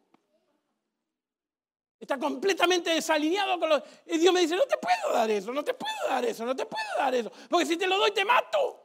[2.03, 3.81] Está completamente desalineado con los...
[4.07, 6.53] Y Dios me dice, no te puedo dar eso, no te puedo dar eso, no
[6.53, 7.31] te puedo dar eso.
[7.49, 8.83] Porque si te lo doy, te mato.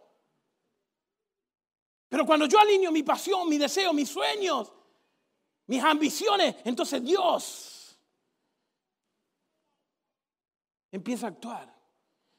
[2.08, 4.72] Pero cuando yo alineo mi pasión, mi deseo, mis sueños,
[5.66, 7.98] mis ambiciones, entonces Dios
[10.92, 11.74] empieza a actuar.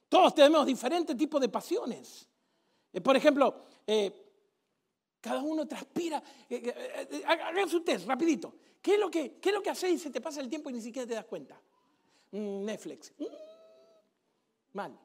[0.07, 2.25] Todos tenemos diferentes tipos de pasiones.
[2.93, 4.28] Eh, por ejemplo, eh,
[5.21, 6.21] Cada uno transpira.
[6.49, 8.53] Eh, eh, eh, hagan su test, rapidito.
[8.82, 10.69] ¿Qué es, lo que, ¿Qué es lo que hace y se te pasa el tiempo
[10.69, 11.60] y ni siquiera te das cuenta?
[12.32, 13.13] Mm, Netflix.
[13.17, 13.25] Mm,
[14.73, 14.97] mal.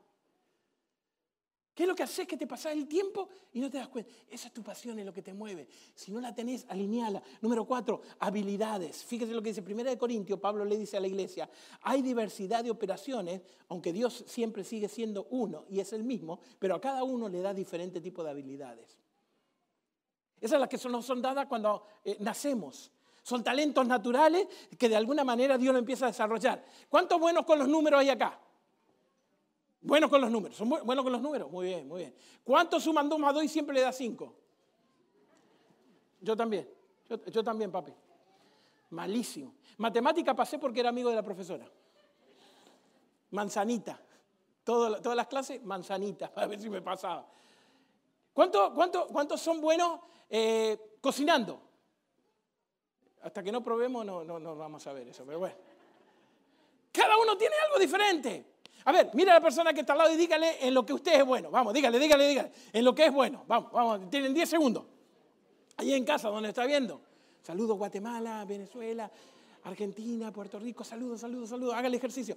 [1.74, 4.08] ¿Qué es lo que haces que te pasa el tiempo y no te das cuenta?
[4.30, 5.66] Esa es tu pasión, es lo que te mueve.
[5.92, 7.20] Si no la tenés, alineala.
[7.40, 9.02] Número cuatro, habilidades.
[9.02, 11.50] Fíjese lo que dice 1 de Corintios, Pablo le dice a la iglesia,
[11.82, 16.76] hay diversidad de operaciones, aunque Dios siempre sigue siendo uno y es el mismo, pero
[16.76, 18.96] a cada uno le da diferente tipo de habilidades.
[20.44, 22.92] Esas son las que nos son dadas cuando eh, nacemos.
[23.22, 24.46] Son talentos naturales
[24.78, 26.62] que de alguna manera Dios lo empieza a desarrollar.
[26.90, 28.38] ¿Cuántos buenos con los números hay acá?
[29.80, 30.54] Buenos con los números.
[30.54, 31.50] ¿Son buenos con los números?
[31.50, 32.14] Muy bien, muy bien.
[32.44, 34.34] ¿Cuántos suman 2 más 2 y siempre le da 5?
[36.20, 36.68] Yo también.
[37.08, 37.94] Yo, también, papi.
[38.90, 39.54] Malísimo.
[39.78, 41.64] Matemática pasé porque era amigo de la profesora.
[43.30, 43.98] Manzanita.
[44.62, 47.26] todas las clases, manzanita, a ver si me pasaba.
[48.34, 51.60] ¿Cuántos son buenos eh, cocinando?
[53.22, 55.54] Hasta que no probemos no, no, no vamos a ver eso, pero bueno.
[56.92, 58.44] Cada uno tiene algo diferente.
[58.84, 60.92] A ver, mira a la persona que está al lado y dígale en lo que
[60.92, 61.50] usted es bueno.
[61.50, 62.52] Vamos, dígale, dígale, dígale.
[62.72, 63.44] En lo que es bueno.
[63.46, 64.84] Vamos, vamos, tienen 10 segundos.
[65.76, 67.00] Ahí en casa, donde está viendo.
[67.42, 69.10] Saludos Guatemala, Venezuela,
[69.64, 70.84] Argentina, Puerto Rico.
[70.84, 71.74] Saludos, saludos, saludos.
[71.74, 72.36] Haga el ejercicio.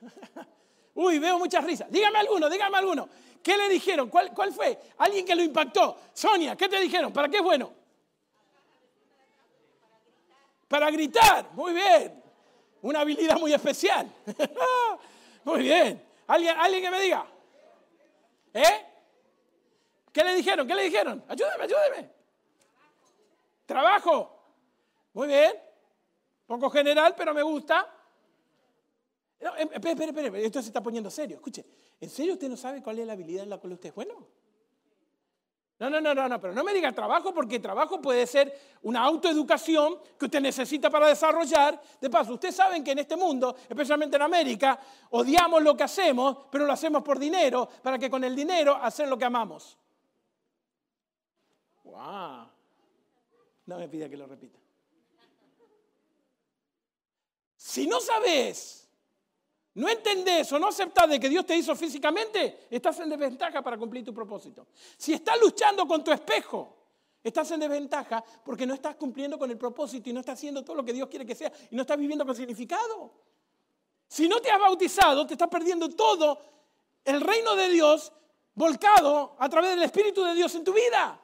[0.94, 1.90] Uy, veo muchas risas.
[1.90, 3.08] Dígame alguno, dígame alguno.
[3.42, 4.08] ¿Qué le dijeron?
[4.08, 4.78] ¿Cuál, ¿Cuál fue?
[4.98, 5.98] Alguien que lo impactó.
[6.12, 7.12] Sonia, ¿qué te dijeron?
[7.12, 7.72] ¿Para qué es bueno?
[10.68, 11.50] Para gritar.
[11.52, 12.22] Muy bien.
[12.82, 14.10] Una habilidad muy especial.
[15.44, 16.00] Muy bien.
[16.28, 17.26] ¿Alguien, ¿Alguien que me diga?
[18.54, 18.86] ¿Eh?
[20.12, 20.66] ¿Qué le dijeron?
[20.68, 21.24] ¿Qué le dijeron?
[21.28, 22.10] Ayúdeme, ayúdeme.
[23.66, 24.40] Trabajo.
[25.12, 25.52] Muy bien.
[26.46, 27.88] Poco general, pero me gusta.
[29.42, 30.46] Em, espere, espere, espere.
[30.46, 31.36] Esto se está poniendo serio.
[31.36, 31.64] Escuche,
[32.00, 34.26] ¿en serio usted no sabe cuál es la habilidad en la cual usted es bueno?
[35.80, 39.02] No, no, no, no, no, pero no me diga trabajo porque trabajo puede ser una
[39.02, 41.82] autoeducación que usted necesita para desarrollar.
[42.00, 44.78] De paso, ustedes saben que en este mundo, especialmente en América,
[45.10, 49.08] odiamos lo que hacemos, pero lo hacemos por dinero, para que con el dinero hacer
[49.08, 49.76] lo que amamos.
[51.82, 52.46] ¡Wow!
[53.66, 54.60] No me pida que lo repita.
[57.56, 58.81] Si no sabes
[59.74, 63.78] no entendés o no aceptás de que Dios te hizo físicamente, estás en desventaja para
[63.78, 64.66] cumplir tu propósito.
[64.96, 66.76] Si estás luchando con tu espejo,
[67.24, 70.76] estás en desventaja porque no estás cumpliendo con el propósito y no estás haciendo todo
[70.76, 73.12] lo que Dios quiere que sea y no estás viviendo con significado.
[74.08, 76.38] Si no te has bautizado, te estás perdiendo todo
[77.02, 78.12] el reino de Dios
[78.54, 81.18] volcado a través del Espíritu de Dios en tu vida.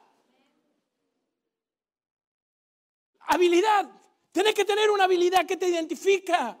[3.27, 3.87] Habilidad.
[4.31, 6.57] Tienes que tener una habilidad que te identifica,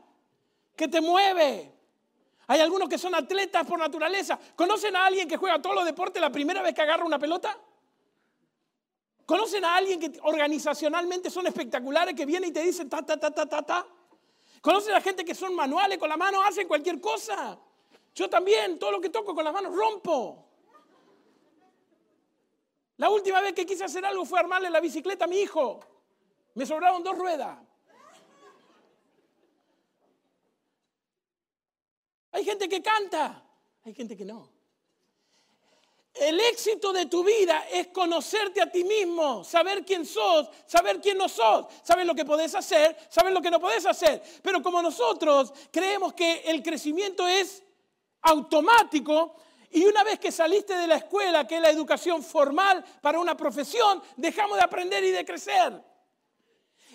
[0.75, 1.78] que te mueve.
[2.49, 4.39] Hay algunos que son atletas por naturaleza.
[4.55, 7.55] ¿Conocen a alguien que juega todos los deportes la primera vez que agarra una pelota?
[9.23, 13.29] ¿Conocen a alguien que organizacionalmente son espectaculares, que viene y te dice ta, ta, ta,
[13.29, 13.85] ta, ta, ta?
[14.61, 17.55] ¿Conocen a gente que son manuales, con la mano hacen cualquier cosa?
[18.15, 20.43] Yo también, todo lo que toco con las manos rompo.
[22.97, 25.81] La última vez que quise hacer algo fue armarle la bicicleta a mi hijo.
[26.55, 27.59] Me sobraron dos ruedas.
[32.39, 33.43] Hay gente que canta,
[33.83, 34.49] hay gente que no.
[36.13, 41.17] El éxito de tu vida es conocerte a ti mismo, saber quién sos, saber quién
[41.17, 44.23] no sos, saber lo que podés hacer, saber lo que no podés hacer.
[44.41, 47.61] Pero como nosotros creemos que el crecimiento es
[48.21, 49.35] automático
[49.69, 53.35] y una vez que saliste de la escuela, que es la educación formal para una
[53.35, 55.73] profesión, dejamos de aprender y de crecer.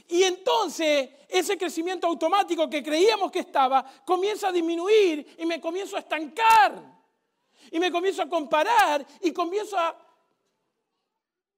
[0.08, 5.96] Y entonces ese crecimiento automático que creíamos que estaba comienza a disminuir y me comienzo
[5.96, 6.94] a estancar.
[7.70, 9.96] Y me comienzo a comparar y comienzo a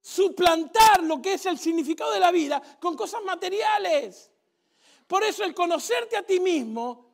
[0.01, 4.31] suplantar lo que es el significado de la vida con cosas materiales.
[5.07, 7.07] Por eso el conocerte a ti mismo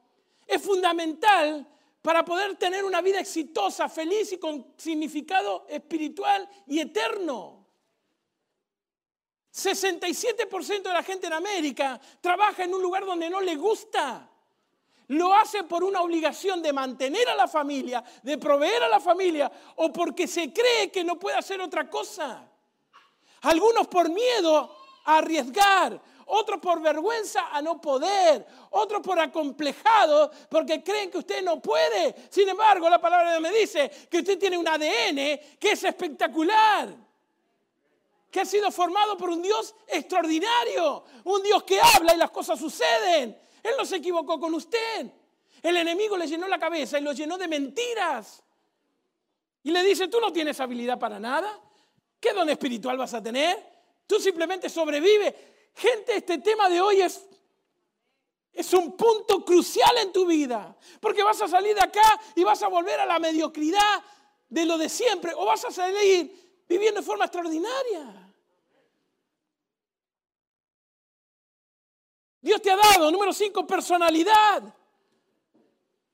[0.46, 1.66] es fundamental
[2.02, 7.61] para poder tener una vida exitosa, feliz y con significado espiritual y eterno.
[9.52, 14.28] 67% de la gente en América trabaja en un lugar donde no le gusta.
[15.08, 19.52] Lo hace por una obligación de mantener a la familia, de proveer a la familia
[19.76, 22.48] o porque se cree que no puede hacer otra cosa.
[23.42, 30.82] Algunos por miedo a arriesgar, otros por vergüenza a no poder, otros por acomplejado porque
[30.82, 32.14] creen que usted no puede.
[32.30, 35.84] Sin embargo, la palabra de Dios me dice que usted tiene un ADN que es
[35.84, 37.11] espectacular
[38.32, 42.58] que ha sido formado por un Dios extraordinario, un Dios que habla y las cosas
[42.58, 43.38] suceden.
[43.62, 45.12] Él no se equivocó con usted.
[45.62, 48.42] El enemigo le llenó la cabeza y lo llenó de mentiras.
[49.62, 51.60] Y le dice, tú no tienes habilidad para nada.
[52.18, 53.62] ¿Qué don espiritual vas a tener?
[54.06, 55.34] Tú simplemente sobrevives.
[55.74, 57.26] Gente, este tema de hoy es,
[58.54, 60.74] es un punto crucial en tu vida.
[61.00, 64.02] Porque vas a salir de acá y vas a volver a la mediocridad
[64.48, 65.34] de lo de siempre.
[65.34, 68.21] O vas a salir viviendo de forma extraordinaria.
[72.42, 74.62] Dios te ha dado, número cinco, personalidad.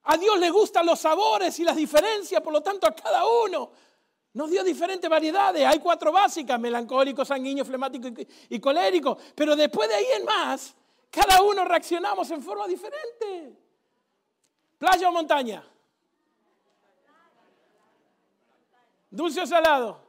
[0.04, 3.70] A Dios le gustan los sabores y las diferencias, por lo tanto a cada uno
[4.34, 5.66] nos dio diferentes variedades.
[5.66, 8.08] Hay cuatro básicas, melancólico, sanguíneo, flemático
[8.48, 9.18] y colérico.
[9.34, 10.76] Pero después de ahí en más,
[11.10, 13.56] cada uno reaccionamos en forma diferente.
[14.78, 15.64] Playa o montaña.
[19.10, 20.00] Dulce o salado.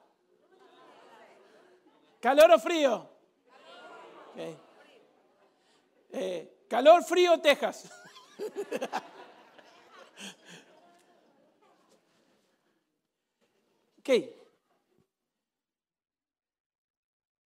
[2.20, 3.10] Calor o frío.
[6.12, 7.89] Eh, calor, frío, Texas.
[14.00, 14.10] ok.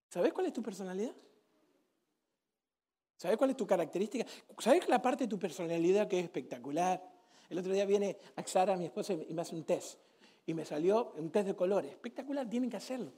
[0.10, 1.16] ¿Sabes cuál es tu personalidad?
[3.18, 4.26] ¿Sabes cuál es tu característica?
[4.60, 7.02] ¿Sabes la parte de tu personalidad que es espectacular?
[7.50, 9.98] El otro día viene Axara, mi esposa, y me hace un test.
[10.46, 11.92] Y me salió un test de colores.
[11.92, 13.14] Espectacular, tienen que hacerlo.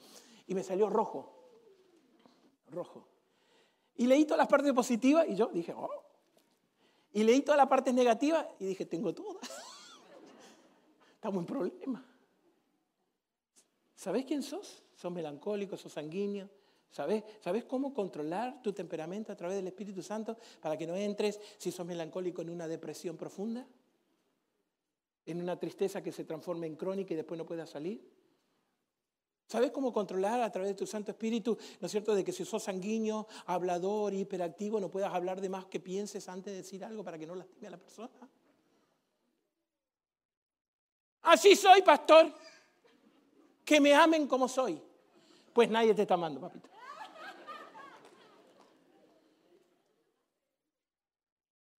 [0.48, 1.34] Y me salió rojo.
[2.68, 3.15] Rojo.
[3.98, 5.90] Y leí todas las partes positivas y yo dije, oh.
[7.14, 9.50] Y leí todas las partes negativas y dije, tengo todas.
[11.16, 12.06] Estamos en problema.
[13.96, 14.84] ¿Sabes quién sos?
[14.96, 15.78] ¿Sos melancólico?
[15.78, 16.50] ¿Sos sanguíneo?
[16.92, 17.24] ¿Sabes?
[17.42, 21.72] ¿Sabes cómo controlar tu temperamento a través del Espíritu Santo para que no entres, si
[21.72, 23.66] sos melancólico, en una depresión profunda?
[25.26, 28.15] ¿En una tristeza que se transforme en crónica y después no pueda salir?
[29.48, 32.44] ¿Sabes cómo controlar a través de tu Santo Espíritu, ¿no es cierto?, de que si
[32.46, 37.04] sos sanguíneo, hablador, hiperactivo, no puedas hablar de más que pienses antes de decir algo
[37.04, 38.10] para que no lastime a la persona.
[41.22, 42.34] Así soy, pastor.
[43.64, 44.82] Que me amen como soy.
[45.54, 46.70] Pues nadie te está amando, papito.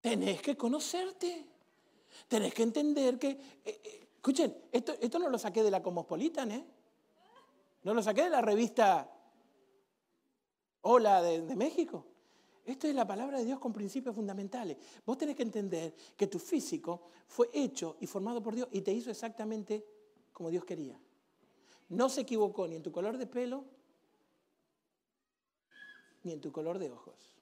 [0.01, 1.45] Tenés que conocerte.
[2.29, 3.29] Tenés que entender que...
[3.29, 6.65] Eh, eh, escuchen, esto, esto no lo saqué de la Cosmopolitan, ¿eh?
[7.83, 9.13] No lo saqué de la revista
[10.81, 12.05] Hola de, México.
[12.65, 14.77] Esto es la palabra de Dios con principios fundamentales.
[15.05, 18.93] Vos tenés que entender que tu físico fue hecho y formado por Dios y te
[18.93, 19.85] hizo exactamente
[20.31, 20.99] como Dios quería.
[21.89, 23.65] No se equivocó ni en tu color de pelo,
[26.23, 27.36] ni en tu color de ojos.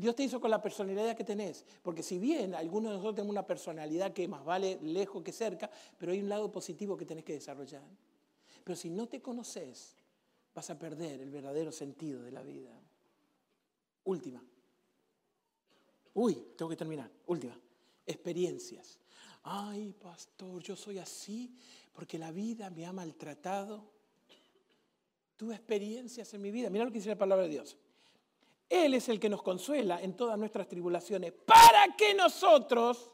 [0.00, 3.32] Dios te hizo con la personalidad que tenés, porque si bien algunos de nosotros tenemos
[3.32, 7.22] una personalidad que más vale lejos que cerca, pero hay un lado positivo que tenés
[7.22, 7.82] que desarrollar.
[8.64, 9.94] Pero si no te conoces,
[10.54, 12.70] vas a perder el verdadero sentido de la vida.
[14.04, 14.42] Última.
[16.14, 17.10] Uy, tengo que terminar.
[17.26, 17.60] Última.
[18.06, 18.98] Experiencias.
[19.42, 21.54] Ay, pastor, yo soy así
[21.92, 23.84] porque la vida me ha maltratado.
[25.36, 26.70] Tuve experiencias en mi vida.
[26.70, 27.76] Mira lo que dice la palabra de Dios.
[28.70, 33.10] Él es el que nos consuela en todas nuestras tribulaciones, para que nosotros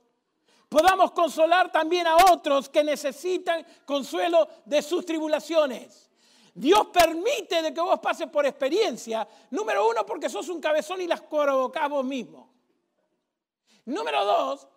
[0.69, 6.11] podamos consolar también a otros que necesitan consuelo de sus tribulaciones.
[6.55, 11.07] Dios permite de que vos pases por experiencia, número uno, porque sos un cabezón y
[11.07, 12.51] las provocás vos mismo.
[13.87, 14.69] Número dos,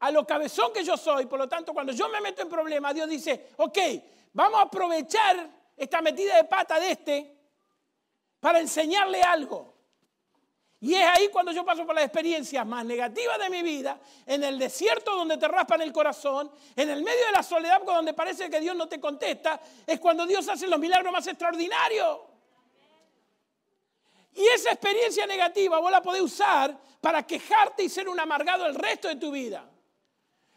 [0.00, 2.94] a lo cabezón que yo soy, por lo tanto, cuando yo me meto en problemas,
[2.94, 3.78] Dios dice, ok,
[4.32, 7.36] vamos a aprovechar esta metida de pata de este
[8.40, 9.79] para enseñarle algo.
[10.82, 14.42] Y es ahí cuando yo paso por las experiencias más negativas de mi vida, en
[14.42, 18.48] el desierto donde te raspan el corazón, en el medio de la soledad donde parece
[18.48, 22.20] que Dios no te contesta, es cuando Dios hace los milagros más extraordinarios.
[24.32, 28.74] Y esa experiencia negativa vos la podés usar para quejarte y ser un amargado el
[28.74, 29.68] resto de tu vida.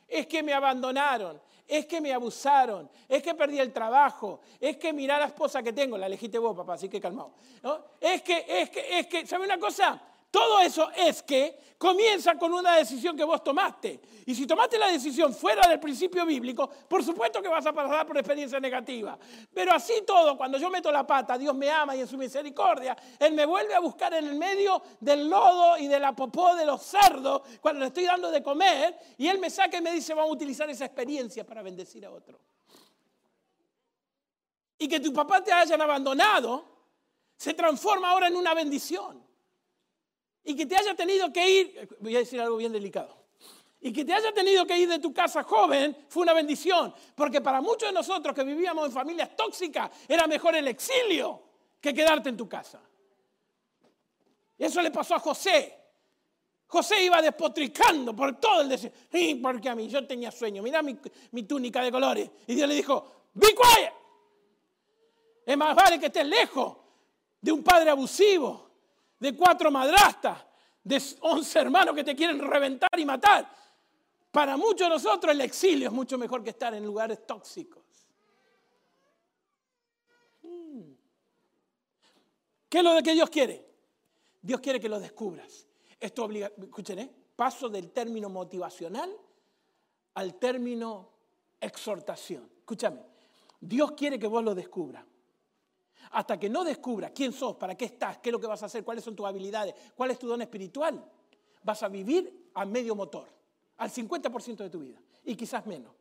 [0.07, 4.93] Es que me abandonaron, es que me abusaron, es que perdí el trabajo, es que
[4.93, 7.33] mirá la esposa que tengo, la elegiste vos, papá, así que calmado.
[7.99, 10.01] Es que, es que, es que, ¿sabe una cosa?
[10.33, 14.01] Todo eso es que comienza con una decisión que vos tomaste.
[14.25, 18.07] Y si tomaste la decisión fuera del principio bíblico, por supuesto que vas a pasar
[18.07, 19.15] por experiencia negativa.
[19.53, 22.97] Pero así todo, cuando yo meto la pata, Dios me ama y en su misericordia,
[23.19, 26.65] Él me vuelve a buscar en el medio del lodo y de la popó de
[26.65, 30.15] los cerdos, cuando le estoy dando de comer, y Él me saca y me dice,
[30.15, 32.39] vamos a utilizar esa experiencia para bendecir a otro.
[34.79, 36.65] Y que tu papá te hayan abandonado,
[37.37, 39.31] se transforma ahora en una bendición
[40.43, 43.15] y que te haya tenido que ir, voy a decir algo bien delicado,
[43.81, 47.41] y que te haya tenido que ir de tu casa joven fue una bendición, porque
[47.41, 51.41] para muchos de nosotros que vivíamos en familias tóxicas era mejor el exilio
[51.81, 52.81] que quedarte en tu casa.
[54.57, 55.77] Eso le pasó a José.
[56.67, 58.97] José iba despotricando por todo el desierto.
[59.41, 60.63] Porque a mí yo tenía sueño.
[60.63, 60.97] Mira mi,
[61.31, 62.31] mi túnica de colores.
[62.47, 63.93] Y Dios le dijo, be quiet.
[65.45, 66.77] Es más vale que estés lejos
[67.41, 68.71] de un padre abusivo,
[69.19, 70.39] de cuatro madrastas,
[70.83, 73.49] de once hermanos que te quieren reventar y matar.
[74.31, 77.83] Para muchos de nosotros el exilio es mucho mejor que estar en lugares tóxicos.
[80.41, 80.93] Hmm.
[82.67, 83.73] ¿Qué es lo que Dios quiere?
[84.41, 85.67] Dios quiere que lo descubras.
[85.99, 87.15] Esto obliga, escuchen, ¿eh?
[87.35, 89.15] paso del término motivacional
[90.15, 91.09] al término
[91.61, 92.49] exhortación.
[92.57, 92.99] Escúchame,
[93.59, 95.05] Dios quiere que vos lo descubras.
[96.13, 98.67] Hasta que no descubras quién sos, para qué estás, qué es lo que vas a
[98.67, 101.03] hacer, cuáles son tus habilidades, cuál es tu don espiritual,
[101.63, 103.27] vas a vivir a medio motor,
[103.77, 105.91] al 50% de tu vida, y quizás menos,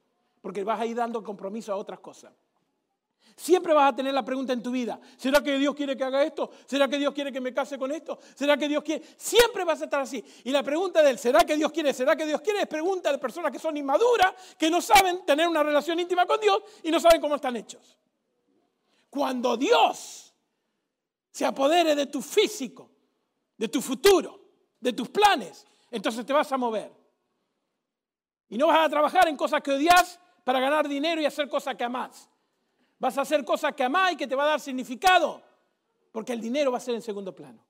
[0.41, 2.33] porque vas a ir dando compromiso a otras cosas.
[3.37, 6.23] Siempre vas a tener la pregunta en tu vida, ¿será que Dios quiere que haga
[6.23, 6.51] esto?
[6.67, 8.19] ¿Será que Dios quiere que me case con esto?
[8.35, 9.03] ¿Será que Dios quiere?
[9.17, 10.23] Siempre vas a estar así.
[10.45, 11.95] Y la pregunta del ¿será que Dios quiere?
[11.95, 12.61] ¿Será que Dios quiere?
[12.61, 16.39] es pregunta de personas que son inmaduras, que no saben tener una relación íntima con
[16.41, 17.97] Dios y no saben cómo están hechos.
[19.13, 20.35] Cuando Dios
[21.31, 22.91] se apodere de tu físico,
[23.59, 24.41] de tu futuro,
[24.81, 26.91] de tus planes, entonces te vas a mover.
[28.49, 31.77] Y no vas a trabajar en cosas que odias para ganar dinero y hacer cosas
[31.77, 32.27] que amás.
[32.99, 35.43] Vas a hacer cosas que amás y que te va a dar significado,
[36.11, 37.63] porque el dinero va a ser en segundo plano.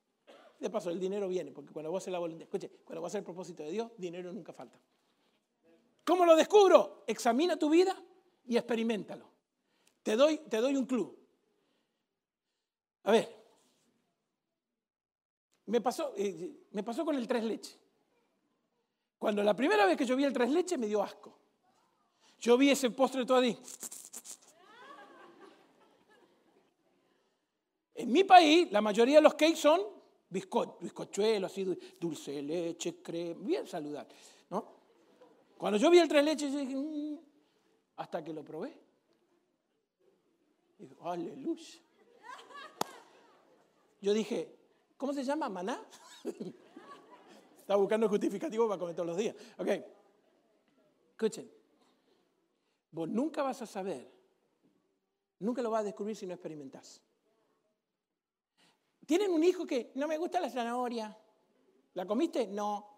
[0.61, 3.19] De paso, el dinero viene, porque cuando vos haces la voluntad, escuche, cuando vos haces
[3.19, 4.79] el propósito de Dios, dinero nunca falta.
[6.05, 7.03] ¿Cómo lo descubro?
[7.05, 8.01] Examina tu vida
[8.45, 9.29] y experimentalo.
[10.03, 11.22] Te doy, te doy un club.
[13.03, 13.43] A ver,
[15.65, 17.77] me pasó, eh, me pasó con el tres leche.
[19.17, 21.33] Cuando la primera vez que yo vi el tres leche me dio asco.
[22.39, 23.57] Yo vi ese postre todo ahí.
[27.95, 29.81] En mi país, la mayoría de los cakes son
[30.29, 31.63] bizcochuelos, así,
[31.99, 34.13] dulce de leche, crema, bien saludable.
[34.49, 34.65] ¿no?
[35.57, 37.19] Cuando yo vi el tres leches, dije, mm",
[37.97, 38.73] hasta que lo probé.
[40.79, 41.79] Dije, aleluya.
[44.03, 44.53] Yo dije,
[44.97, 45.47] ¿cómo se llama?
[45.47, 45.81] ¿Maná?
[47.61, 49.33] Estaba buscando justificativo para comer todos los días.
[49.57, 49.69] Ok.
[51.11, 51.49] Escuchen.
[52.91, 54.11] Vos nunca vas a saber,
[55.39, 57.01] nunca lo vas a descubrir si no experimentás.
[59.05, 61.17] Tienen un hijo que no me gusta la zanahoria.
[61.93, 62.45] ¿La comiste?
[62.47, 62.89] No.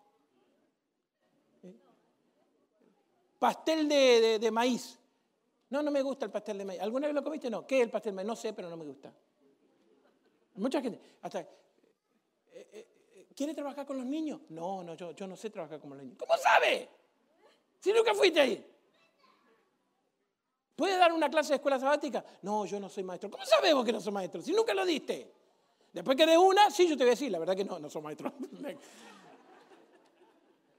[3.38, 4.98] Pastel de, maíz.
[5.70, 6.82] No, no me gusta el pastel de maíz.
[6.82, 7.52] ¿Alguna vez lo comiste?
[7.52, 7.68] No.
[7.68, 8.28] ¿Qué es el pastel de maíz?
[8.28, 9.14] No sé, pero no me gusta.
[10.56, 11.00] Mucha gente.
[11.22, 11.48] Hasta, eh,
[12.54, 14.42] eh, eh, ¿Quiere trabajar con los niños?
[14.50, 16.16] No, no, yo, yo no sé trabajar con los niños.
[16.18, 16.90] ¿Cómo sabe?
[17.80, 18.66] Si nunca fuiste ahí.
[20.76, 22.24] ¿Puede dar una clase de escuela sabática?
[22.42, 23.30] No, yo no soy maestro.
[23.30, 24.42] ¿Cómo sabemos que no soy maestro?
[24.42, 25.32] Si nunca lo diste.
[25.94, 27.90] Después que de una, sí, yo te voy a decir, la verdad que no, no
[27.90, 28.34] soy maestro.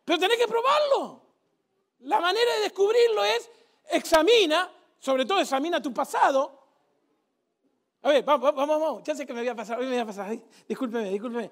[0.05, 1.23] Pero tenés que probarlo.
[2.01, 3.51] La manera de descubrirlo es
[3.91, 6.56] examina, sobre todo examina tu pasado.
[8.07, 9.03] A ver, vamos, vamos, vamos.
[9.03, 10.39] Ya sé que me voy a pasar, hoy me voy a pasar.
[10.69, 11.51] discúlpeme, discúlpeme.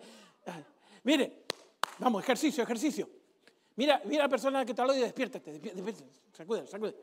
[1.02, 1.42] Mire,
[1.98, 3.08] vamos, ejercicio, ejercicio.
[3.74, 6.94] Mira, mira a la persona que te habló y despiértate, despiértate, sacude, sacude.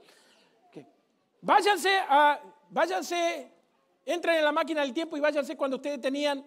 [1.42, 2.40] Váyanse a,
[2.70, 3.52] váyanse
[4.06, 6.46] Entren en la máquina del tiempo y váyanse cuando ustedes tenían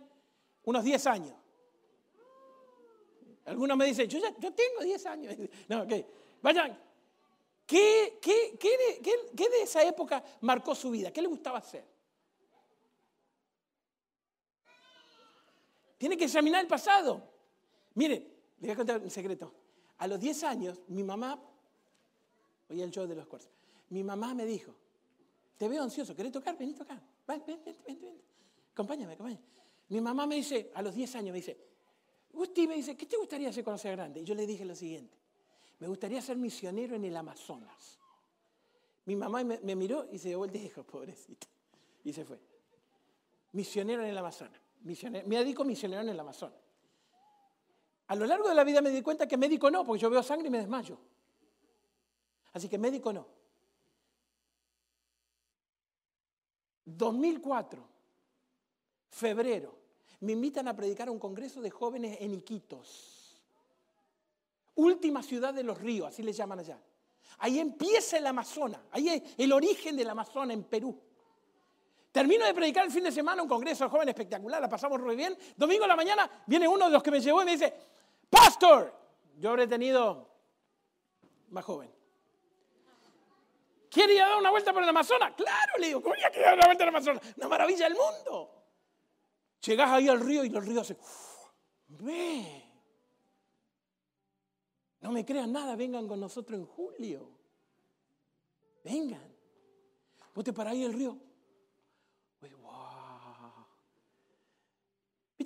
[0.64, 1.34] unos 10 años.
[3.44, 5.36] Algunos me dicen, yo, ya, yo tengo 10 años.
[5.68, 5.92] No, ok.
[6.40, 6.78] Vayan.
[7.66, 9.02] ¿Qué, qué, qué,
[9.36, 11.12] ¿Qué de esa época marcó su vida?
[11.12, 11.93] ¿Qué le gustaba hacer?
[16.04, 17.30] Tiene que examinar el pasado.
[17.94, 18.16] Mire,
[18.60, 19.54] le voy a contar un secreto.
[19.96, 21.42] A los 10 años, mi mamá,
[22.68, 23.50] oye el show de los cuartos,
[23.88, 24.74] mi mamá me dijo,
[25.56, 26.58] te veo ansioso, ¿querés tocar?
[26.58, 27.00] Vení a tocar.
[27.26, 28.20] Ven, ven, ven, ven,
[28.74, 29.42] Acompáñame, acompáñame.
[29.88, 31.56] Mi mamá me dice, a los 10 años, me dice,
[32.34, 34.20] Gusti, me dice, ¿qué te gustaría hacer cuando sea grande?
[34.20, 35.16] Y yo le dije lo siguiente,
[35.78, 37.98] me gustaría ser misionero en el Amazonas.
[39.06, 41.46] Mi mamá me, miró y se dio y dijo, pobrecito.
[42.04, 42.38] Y se fue.
[43.52, 44.63] Misionero en el Amazonas.
[44.84, 46.58] Misionero, médico misionero en el Amazonas.
[48.06, 50.22] A lo largo de la vida me di cuenta que médico no, porque yo veo
[50.22, 50.98] sangre y me desmayo.
[52.52, 53.26] Así que médico no.
[56.84, 57.82] 2004,
[59.08, 59.74] febrero,
[60.20, 63.42] me invitan a predicar a un congreso de jóvenes en Iquitos.
[64.74, 66.78] Última ciudad de los ríos, así le llaman allá.
[67.38, 71.00] Ahí empieza el Amazonas, ahí es el origen del Amazonas en Perú.
[72.14, 75.36] Termino de predicar el fin de semana un congreso jóvenes espectacular, la pasamos muy bien.
[75.56, 77.74] Domingo en la mañana viene uno de los que me llevó y me dice,
[78.30, 78.94] Pastor,
[79.36, 80.28] yo habré tenido
[81.48, 81.90] más joven.
[83.90, 85.32] ¿Quiere ir a dar una vuelta por el Amazonas?
[85.36, 87.34] Claro, le digo, ¿cómo ya quiere dar una vuelta por el Amazonas?
[87.36, 88.62] Una maravilla del mundo.
[89.64, 90.98] Llegás ahí al río y los ríos hacen,
[91.88, 92.64] ve.
[95.00, 97.28] No me crean nada, vengan con nosotros en julio.
[98.84, 99.34] Vengan.
[100.34, 101.18] Vos te parás ahí el río.
[102.62, 103.66] wow.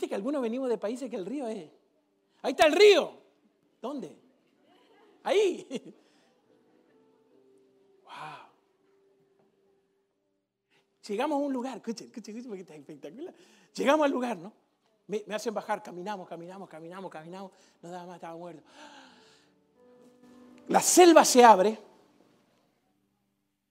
[0.06, 1.68] Que algunos venimos de países que el río es.
[2.42, 3.12] Ahí está el río.
[3.80, 4.16] ¿Dónde?
[5.24, 5.94] Ahí.
[8.04, 8.48] Wow.
[11.06, 13.34] Llegamos a un lugar, escuchen, escuchen, escuchen, porque está espectacular.
[13.74, 14.50] Llegamos al lugar, ¿no?
[15.06, 17.52] Me, me hacen bajar, caminamos, caminamos, caminamos, caminamos.
[17.82, 18.62] No daba más, estaba muerto.
[20.68, 21.78] La selva se abre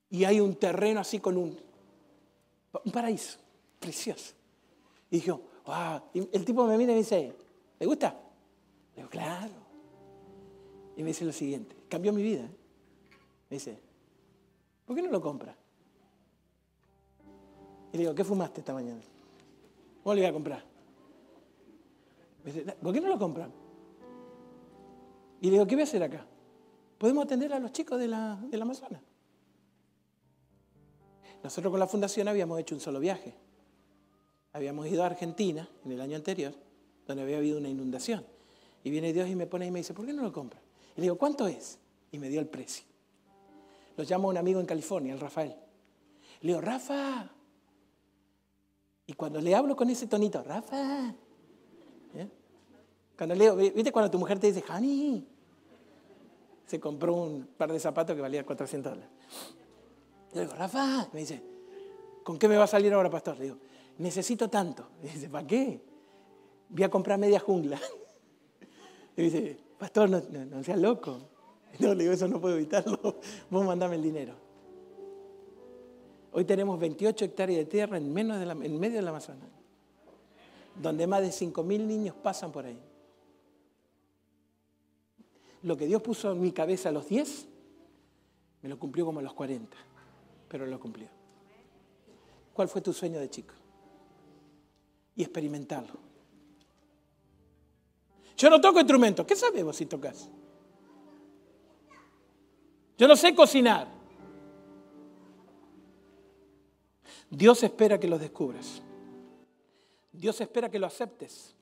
[0.09, 1.59] y hay un terreno así con un,
[2.84, 3.38] un paraíso
[3.80, 4.34] precioso.
[5.11, 5.41] Y dijo,
[6.13, 7.34] Y el tipo me mira y me dice,
[7.80, 8.15] ¿le gusta?
[8.95, 9.53] Le digo, claro.
[10.95, 12.43] Y me dice lo siguiente, cambió mi vida.
[13.49, 13.78] Me dice,
[14.86, 15.55] ¿por qué no lo compra?
[17.91, 19.01] Y le digo, ¿qué fumaste esta mañana?
[20.03, 20.63] ¿Cómo le voy a comprar?
[22.43, 23.51] Me dice, ¿por qué no lo compran?
[25.41, 26.26] Y le digo, ¿qué voy a hacer acá?
[26.97, 29.01] Podemos atender a los chicos de la, de la Amazonas.
[31.43, 33.36] Nosotros con la fundación habíamos hecho un solo viaje.
[34.53, 36.53] Habíamos ido a Argentina en el año anterior,
[37.05, 38.25] donde había habido una inundación.
[38.83, 40.59] Y viene Dios y me pone y me dice, ¿por qué no lo compra?
[40.95, 41.79] Y le digo, ¿cuánto es?
[42.11, 42.85] Y me dio el precio.
[43.97, 45.55] Lo llamo a un amigo en California, el Rafael.
[46.41, 47.29] Le digo, Rafa.
[49.07, 51.09] Y cuando le hablo con ese tonito, Rafa.
[52.15, 52.27] ¿eh?
[53.17, 55.27] Cuando le digo, ¿viste cuando tu mujer te dice, honey?
[56.65, 59.11] Se compró un par de zapatos que valía 400 dólares.
[60.33, 61.09] Le digo, Rafa.
[61.13, 61.41] Me dice,
[62.23, 63.37] ¿con qué me va a salir ahora, pastor?
[63.37, 63.57] Le digo,
[63.97, 64.87] necesito tanto.
[65.03, 65.81] Y dice, ¿para qué?
[66.69, 67.79] Voy a comprar media jungla.
[69.15, 71.17] Y dice, pastor, no, seas loco.
[71.79, 73.19] No, le digo, eso no puedo evitarlo.
[73.49, 74.33] Vos mandame el dinero.
[76.31, 79.49] Hoy tenemos 28 hectáreas de tierra en, menos de la, en medio de la Amazonas,
[80.81, 82.79] donde más de 5.000 niños pasan por ahí.
[85.63, 87.47] Lo que Dios puso en mi cabeza a los 10,
[88.61, 89.75] me lo cumplió como a los 40,
[90.47, 91.07] pero lo cumplió.
[92.53, 93.53] ¿Cuál fue tu sueño de chico?
[95.18, 95.99] Y experimentarlo.
[98.38, 99.26] Yo no toco instrumentos.
[99.26, 100.30] ¿Qué sabes vos si tocas?
[102.97, 103.88] Yo no sé cocinar.
[107.30, 108.82] Dios espera que los descubras.
[110.11, 111.55] Dios espera que lo aceptes.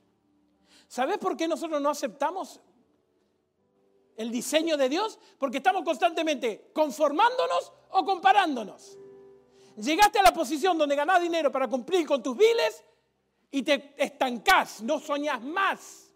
[0.87, 2.59] ¿Sabes por qué nosotros no aceptamos
[4.17, 5.17] el diseño de Dios?
[5.37, 8.97] Porque estamos constantemente conformándonos o comparándonos.
[9.77, 12.83] Llegaste a la posición donde ganás dinero para cumplir con tus biles
[13.55, 16.13] y te estancás, no soñás más.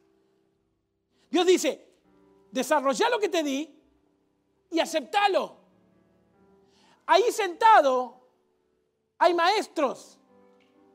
[1.30, 1.88] Dios dice,
[2.52, 3.82] desarrolla lo que te di
[4.72, 5.56] y aceptalo.
[7.06, 8.20] Ahí sentado
[9.18, 10.20] hay maestros,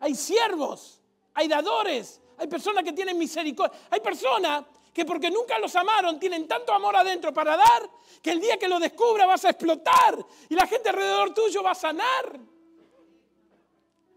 [0.01, 1.01] hay siervos,
[1.33, 6.47] hay dadores, hay personas que tienen misericordia, hay personas que porque nunca los amaron tienen
[6.47, 7.89] tanto amor adentro para dar
[8.21, 10.19] que el día que lo descubra vas a explotar
[10.51, 12.39] y la gente alrededor tuyo va a sanar.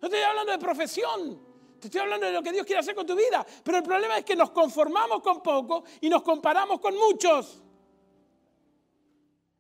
[0.01, 1.46] No estoy hablando de profesión,
[1.79, 3.45] te estoy hablando de lo que Dios quiere hacer con tu vida.
[3.63, 7.61] Pero el problema es que nos conformamos con poco y nos comparamos con muchos.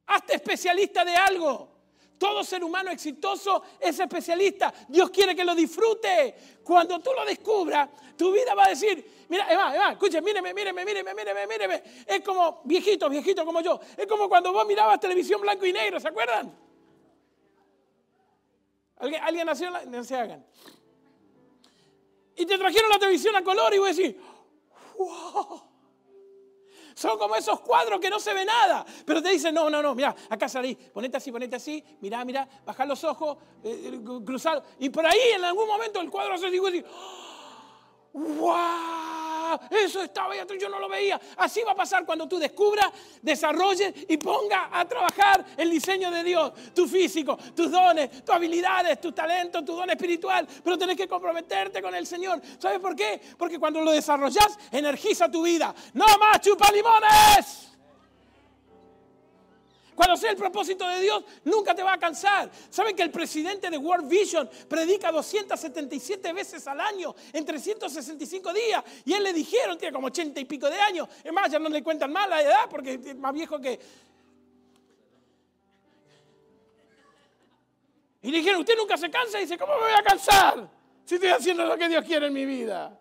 [0.07, 1.75] Hazte especialista de algo.
[2.17, 4.73] Todo ser humano exitoso es especialista.
[4.87, 6.35] Dios quiere que lo disfrute.
[6.63, 10.83] Cuando tú lo descubras, tu vida va a decir, mira, Eva, Eva, escuche, míreme, míreme,
[10.83, 11.83] míreme, míreme, míreme.
[12.07, 13.79] Es como viejito, viejito como yo.
[13.95, 16.57] Es como cuando vos mirabas televisión blanco y negro, ¿se acuerdan?
[18.97, 19.69] ¿Alguien, ¿alguien nació?
[19.85, 20.43] No se hagan
[22.37, 24.21] y te trajeron la televisión a color y voy a decir,
[24.97, 25.61] wow.
[26.95, 28.83] Son como esos cuadros que no se ve nada.
[29.05, 32.47] Pero te dicen, no, no, no, mira, acá salí, ponete así, ponete así, mira, mira,
[32.65, 34.61] baja los ojos, eh, eh.
[34.79, 36.67] Y por ahí en algún momento el cuadro se digo,
[38.13, 39.26] wow
[39.69, 41.19] eso estaba ahí atrás, yo no lo veía.
[41.37, 42.91] Así va a pasar cuando tú descubras,
[43.21, 48.99] desarrolles y ponga a trabajar el diseño de Dios, tu físico, tus dones, tus habilidades,
[48.99, 50.47] tu talento, tu don espiritual.
[50.63, 52.41] Pero tenés que comprometerte con el Señor.
[52.57, 53.21] ¿Sabes por qué?
[53.37, 55.73] Porque cuando lo desarrollas, energiza tu vida.
[55.93, 56.97] No más chupalimones.
[56.97, 57.76] Cuando
[60.17, 62.49] sea el propósito de Dios, nunca te va a cansar.
[62.69, 68.83] ¿Saben que el presidente de World Vision predica 277 veces al año en 365 días?
[69.05, 71.07] Y él le dijeron, tiene como 80 y pico de años.
[71.23, 73.79] Es más, ya no le cuentan mal la edad porque es más viejo que...
[78.21, 79.37] Y le dijeron, usted nunca se cansa.
[79.37, 80.69] Y dice, ¿cómo me voy a cansar
[81.05, 82.99] si estoy haciendo lo que Dios quiere en mi vida?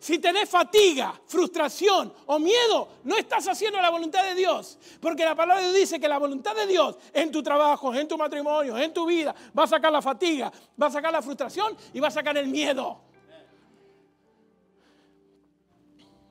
[0.00, 4.78] Si tenés fatiga, frustración o miedo, no estás haciendo la voluntad de Dios.
[4.98, 8.08] Porque la palabra de Dios dice que la voluntad de Dios en tu trabajo, en
[8.08, 11.76] tu matrimonio, en tu vida, va a sacar la fatiga, va a sacar la frustración
[11.92, 13.02] y va a sacar el miedo.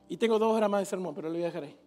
[0.08, 1.78] Y tengo dos horas más de sermón, pero lo voy a dejar ahí.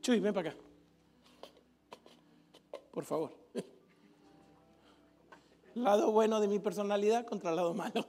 [0.00, 0.58] Chuy, ven para acá.
[2.92, 3.39] Por favor.
[5.74, 8.06] Lado bueno de mi personalidad contra el lado malo.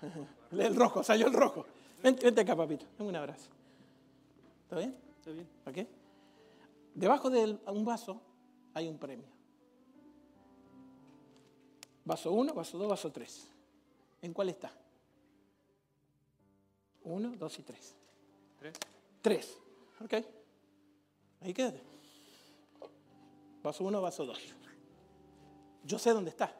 [0.52, 1.66] El rojo, salió el rojo.
[2.02, 2.86] Vente, vente acá, papito.
[2.96, 3.50] Dame un abrazo.
[4.62, 4.96] ¿Está bien?
[5.18, 5.48] Está bien.
[5.66, 5.90] ¿Ok?
[6.94, 8.20] Debajo de un vaso
[8.72, 9.26] hay un premio.
[12.04, 13.48] Vaso 1, vaso 2, vaso 3.
[14.22, 14.72] ¿En cuál está?
[17.04, 17.94] 1, 2 y 3.
[18.58, 18.74] Tres.
[19.20, 19.58] 3.
[20.04, 20.14] ¿Ok?
[21.42, 21.82] Ahí quédate.
[23.62, 24.38] Vaso 1, vaso 2.
[25.84, 26.57] Yo sé dónde está.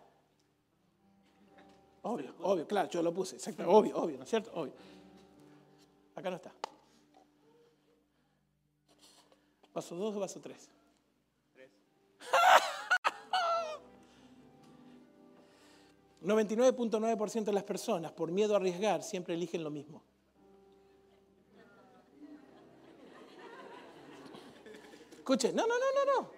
[2.02, 4.50] Obvio, obvio, claro, yo lo puse, exacto, obvio, obvio, ¿no es cierto?
[4.54, 4.72] Obvio.
[6.14, 6.52] Acá no está.
[9.74, 10.70] Vaso 2 o vaso 3.
[11.54, 11.70] Tres.
[16.22, 20.02] 99.9% de las personas, por miedo a arriesgar, siempre eligen lo mismo.
[25.12, 26.37] Escuche, no, no, no, no, no.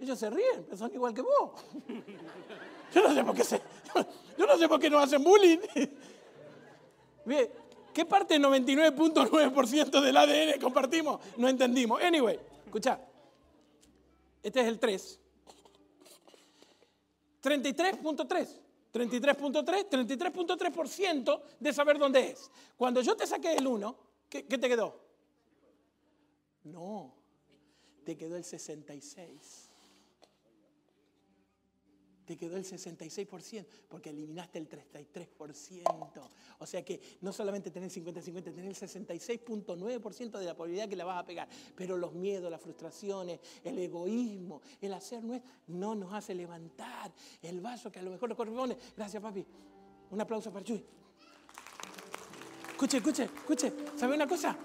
[0.00, 1.50] Ellos se ríen, pero son igual que vos.
[2.94, 3.60] Yo no sé por qué se,
[4.36, 5.58] yo no sé por qué nos hacen bullying.
[7.94, 11.20] ¿qué parte del 99.9% del ADN compartimos?
[11.36, 12.02] No entendimos.
[12.02, 12.98] Anyway, escucha.
[14.42, 15.20] Este es el 3.
[17.44, 18.48] 33.3.
[18.92, 22.50] 33.3, 33.3% de saber dónde es.
[22.76, 23.96] Cuando yo te saqué el 1,
[24.28, 25.00] ¿qué, ¿qué te quedó?
[26.64, 27.14] No,
[28.04, 29.69] te quedó el 66
[32.30, 36.28] te quedó el 66%, porque eliminaste el 33%.
[36.60, 41.04] O sea que no solamente tener 50-50, tener el 66.9% de la probabilidad que la
[41.04, 41.48] vas a pegar.
[41.74, 45.24] Pero los miedos, las frustraciones, el egoísmo, el hacer
[45.66, 47.12] no nos hace levantar
[47.42, 48.78] el vaso que a lo mejor nos corresponde.
[48.96, 49.44] Gracias, papi.
[50.12, 50.84] Un aplauso para Chuy.
[52.70, 53.72] Escuche, escuche, escuche.
[53.96, 54.56] ¿Sabe una cosa?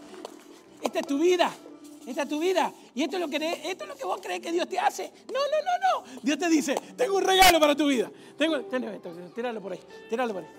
[0.83, 1.51] Esta es tu vida.
[2.07, 2.71] Esta es tu vida.
[2.93, 5.11] Y esto es, lo que, esto es lo que vos crees que Dios te hace.
[5.27, 6.21] No, no, no, no.
[6.21, 8.11] Dios te dice, tengo un regalo para tu vida.
[8.37, 8.59] Tengo,
[9.33, 9.79] tíralo por ahí,
[10.09, 10.49] tíralo por ahí.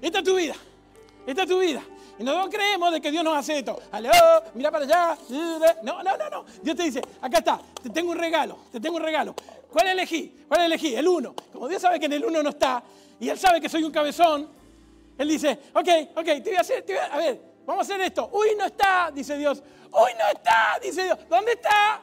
[0.00, 0.54] Esta es tu vida.
[1.26, 1.82] Esta es tu vida.
[2.18, 3.80] Y no creemos de que Dios nos hace esto.
[3.90, 4.10] Aló,
[4.54, 5.18] mira para allá.
[5.82, 6.44] No, no, no, no.
[6.62, 9.34] Dios te dice, acá está, te tengo un regalo, te tengo un regalo.
[9.70, 10.44] ¿Cuál elegí?
[10.46, 10.94] ¿Cuál elegí?
[10.94, 11.34] El uno.
[11.52, 12.82] Como Dios sabe que en el uno no está,
[13.18, 14.48] y Él sabe que soy un cabezón,
[15.16, 18.28] Él dice, ok, ok, te voy a hacer, a ver, vamos a hacer esto.
[18.32, 19.62] Uy, no está, dice Dios.
[19.90, 21.18] Hoy no está, dice Dios.
[21.28, 22.00] ¿Dónde está?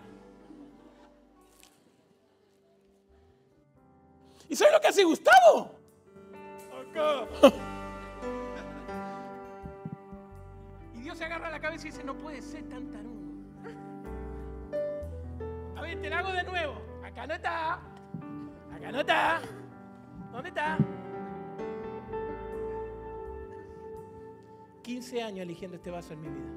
[4.47, 5.75] ¿Y sabes lo que hace Gustavo?
[6.89, 7.27] Acá.
[10.95, 13.19] Y Dios se agarra la cabeza y dice, no puede ser tan tarugo.
[15.77, 16.81] A ver, te la hago de nuevo.
[17.05, 17.73] Acá no está.
[18.75, 19.41] Acá no está.
[20.33, 20.77] ¿Dónde está?
[24.89, 26.49] 15 años eligiendo este vaso en mi vida.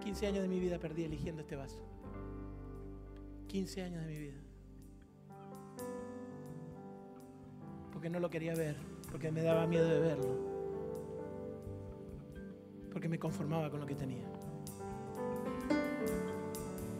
[0.00, 1.78] 15 años de mi vida perdí eligiendo este vaso.
[3.46, 4.40] 15 años de mi vida.
[7.92, 8.74] Porque no lo quería ver,
[9.08, 10.34] porque me daba miedo de verlo.
[12.92, 14.24] Porque me conformaba con lo que tenía.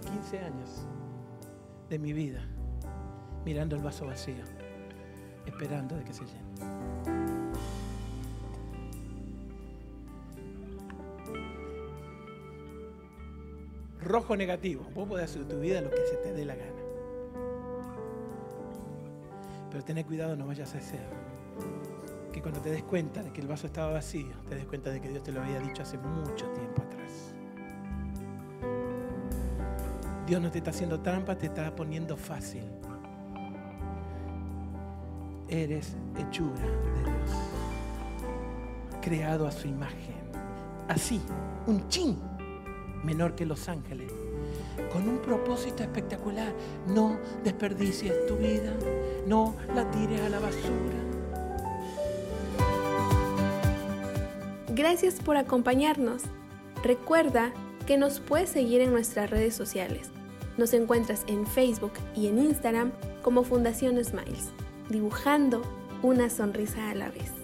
[0.04, 0.86] 15 años
[1.88, 2.46] de mi vida
[3.44, 4.44] mirando el vaso vacío,
[5.46, 7.19] esperando de que se llene.
[14.10, 14.84] Rojo negativo.
[14.94, 16.70] Vos podés hacer tu vida lo que se te dé la gana.
[19.70, 21.06] Pero ten cuidado, no vayas a hacer.
[22.32, 25.00] Que cuando te des cuenta de que el vaso estaba vacío, te des cuenta de
[25.00, 27.34] que Dios te lo había dicho hace mucho tiempo atrás.
[30.26, 32.64] Dios no te está haciendo trampa, te está poniendo fácil.
[35.48, 37.30] Eres hechura de Dios,
[39.00, 40.14] creado a su imagen.
[40.88, 41.20] Así,
[41.66, 42.29] un chin
[43.04, 44.12] menor que los ángeles,
[44.92, 46.52] con un propósito espectacular.
[46.86, 48.72] No desperdicies tu vida,
[49.26, 51.00] no la tires a la basura.
[54.68, 56.22] Gracias por acompañarnos.
[56.82, 57.52] Recuerda
[57.86, 60.10] que nos puedes seguir en nuestras redes sociales.
[60.56, 62.92] Nos encuentras en Facebook y en Instagram
[63.22, 64.50] como Fundación Smiles,
[64.88, 65.62] dibujando
[66.02, 67.39] una sonrisa a la vez.